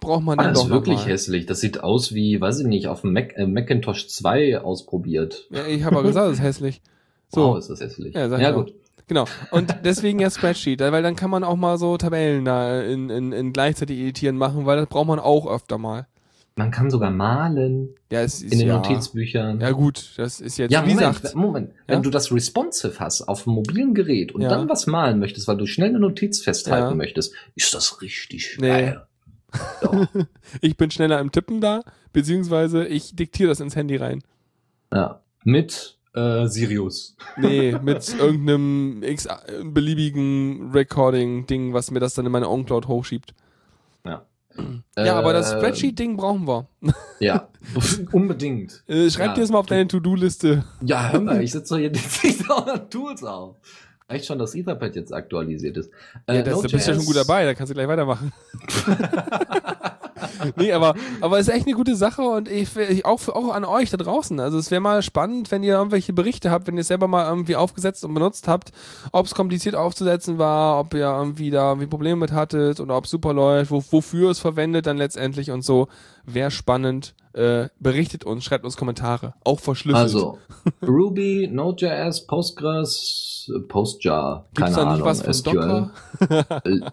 [0.05, 1.07] braucht man Ah, dann das doch ist wirklich mal.
[1.09, 1.47] hässlich.
[1.47, 5.47] Das sieht aus wie, weiß ich nicht, auf dem Mac, äh, Macintosh 2 ausprobiert.
[5.51, 6.83] Ja, ich habe ja gesagt, das ist hässlich.
[7.29, 8.15] So, Wow, ist das hässlich.
[8.15, 8.75] Ja, sag ja gut.
[9.09, 9.25] genau.
[9.51, 13.33] Und deswegen ja Spreadsheet, weil dann kann man auch mal so Tabellen da in, in,
[13.33, 16.07] in gleichzeitig editieren machen, weil das braucht man auch öfter mal.
[16.57, 19.61] Man kann sogar malen Ja, es ist in den ja, Notizbüchern.
[19.61, 21.71] Ja gut, das ist jetzt Ja, wie Moment, gesagt, Moment.
[21.71, 21.95] Ja?
[21.97, 24.51] Wenn du das responsive hast auf einem mobilen Gerät und Ja.
[24.51, 28.69] dann was malen möchtest, weil du schnell eine Notiz festhalten möchtest, ist das richtig Nee.
[28.69, 29.03] geil.
[30.61, 31.83] Ich bin schneller im Tippen da,
[32.13, 34.23] beziehungsweise ich diktiere das ins Handy rein.
[34.93, 35.21] ja.
[35.47, 37.17] Mit äh, Sirius.
[37.37, 39.29] Nee, mit irgendeinem x
[39.63, 43.35] beliebigen Recording-Ding, was mir das dann in meine OnCloud hochschiebt.
[44.07, 44.25] Ja.
[44.97, 46.67] Ja, aber das Äh, Spreadsheet-Ding brauchen wir.
[47.21, 47.49] Ja,
[48.13, 48.83] unbedingt.
[48.87, 49.35] Äh, schreib Ja.
[49.35, 50.65] dir das mal auf deine To-Do-Liste.
[50.83, 51.91] Ja, hör mal, ich sitze doch hier
[52.51, 53.57] auch noch Tools auf.
[54.09, 55.91] Echt schon, dass Etherpad jetzt aktualisiert ist.
[56.27, 58.33] Äh, Ja, das, da bist du ja schon gut dabei, da kannst du gleich weitermachen.
[60.57, 63.53] nee, aber, aber es ist echt eine gute Sache und ich, ich auch, für, auch
[63.53, 64.39] an euch da draußen.
[64.41, 67.27] Also es wäre mal spannend, wenn ihr irgendwelche Berichte habt, wenn ihr es selber mal
[67.29, 68.73] irgendwie aufgesetzt und benutzt habt,
[69.13, 73.05] ob es kompliziert aufzusetzen war, ob ihr irgendwie da irgendwie Probleme mit hattet oder ob
[73.05, 75.89] es super läuft, wo, wofür es verwendet dann letztendlich und so.
[76.27, 77.15] Wäre spannend.
[77.35, 79.35] Äh, berichtet uns, schreibt uns Kommentare.
[79.43, 80.05] Auch verschlüsselt.
[80.05, 80.39] Also,
[80.87, 85.91] Ruby, Node.js, Postgres, Postjar, Gibt's keine da nicht Ahnung, was von SQL.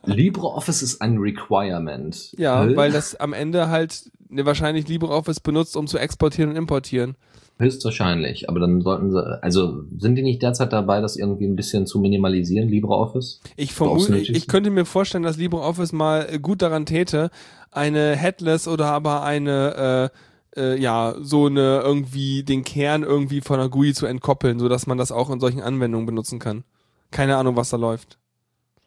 [0.06, 2.32] LibreOffice ist ein Requirement.
[2.38, 6.56] Ja, Äh, weil das am Ende halt ne, wahrscheinlich LibreOffice benutzt, um zu exportieren und
[6.56, 7.16] importieren.
[7.60, 11.86] Höchstwahrscheinlich, aber dann sollten sie, also sind die nicht derzeit dabei, das irgendwie ein bisschen
[11.86, 13.40] zu minimalisieren, LibreOffice?
[13.56, 17.30] Ich vermute, ich, ich könnte mir vorstellen, dass LibreOffice mal äh, gut daran täte,
[17.70, 20.12] eine Headless oder aber eine,
[20.56, 24.68] äh, äh, ja, so eine irgendwie den Kern irgendwie von einer GUI zu entkoppeln, so
[24.68, 26.64] dass man das auch in solchen Anwendungen benutzen kann.
[27.12, 28.18] Keine Ahnung, was da läuft.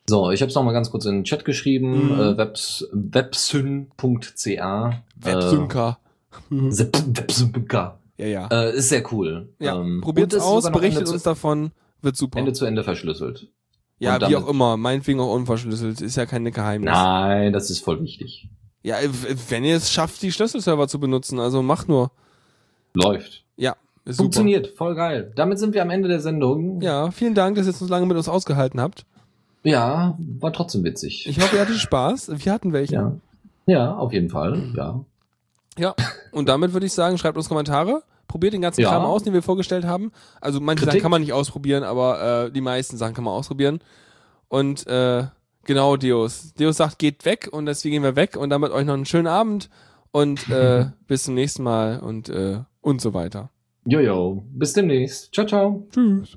[0.07, 2.21] So, ich habe es nochmal ganz kurz in den Chat geschrieben, Mhm.
[2.21, 5.03] äh, webs, websyn.ca.
[5.17, 5.99] Websynca.
[6.51, 7.99] Äh, Websynca.
[8.19, 8.47] ja, ja.
[8.49, 9.49] Äh, ist sehr cool.
[9.59, 11.71] ja, Ähm, probiert's und ist aus, berichtet uns zu, davon,
[12.03, 12.39] wird super.
[12.39, 13.49] Ende zu Ende verschlüsselt.
[13.99, 16.93] ja, und wie damit- auch immer, meinetwegen auch unverschlüsselt, ist ja keine Geheimnis.
[16.93, 18.49] Nein, das ist voll wichtig.
[18.83, 18.97] Ja,
[19.49, 22.11] wenn ihr es schafft, die Schlüsselserver zu benutzen, also macht nur.
[22.93, 23.45] Läuft.
[23.57, 23.73] Ja,
[24.05, 24.25] ist super.
[24.25, 25.33] Funktioniert, voll geil.
[25.37, 26.83] Damit sind wir am Ende der Sendung.
[26.83, 29.07] Ja, vielen Dank, dass ihr so lange mit uns ausgehalten habt.
[29.65, 31.27] Ja, war trotzdem witzig.
[31.29, 32.31] Ich hoffe, ihr hattet Spaß.
[32.45, 32.95] Wir hatten welche.
[32.95, 33.13] ja.
[33.67, 34.73] Ja, auf jeden Fall.
[34.77, 35.01] Ja.
[35.79, 35.95] Ja.
[36.33, 38.03] Und damit würde ich sagen, schreibt uns Kommentare.
[38.29, 38.91] Probiert den ganzen Ja.
[38.91, 40.13] Kram aus, den wir vorgestellt haben.
[40.41, 40.93] Also manche Kritik.
[40.93, 43.81] Sachen kann man nicht ausprobieren, aber äh, die meisten Sachen kann man ausprobieren.
[44.49, 45.25] Und äh,
[45.65, 46.53] genau, Deus.
[46.59, 49.27] Deus sagt, geht weg und deswegen gehen wir weg und damit euch noch einen schönen
[49.29, 49.71] Abend
[50.11, 53.49] und äh, bis zum nächsten Mal und äh, und so weiter.
[53.87, 55.33] Jojo, bis demnächst.
[55.35, 55.87] Ciao, ciao.
[55.91, 56.37] Tschüss.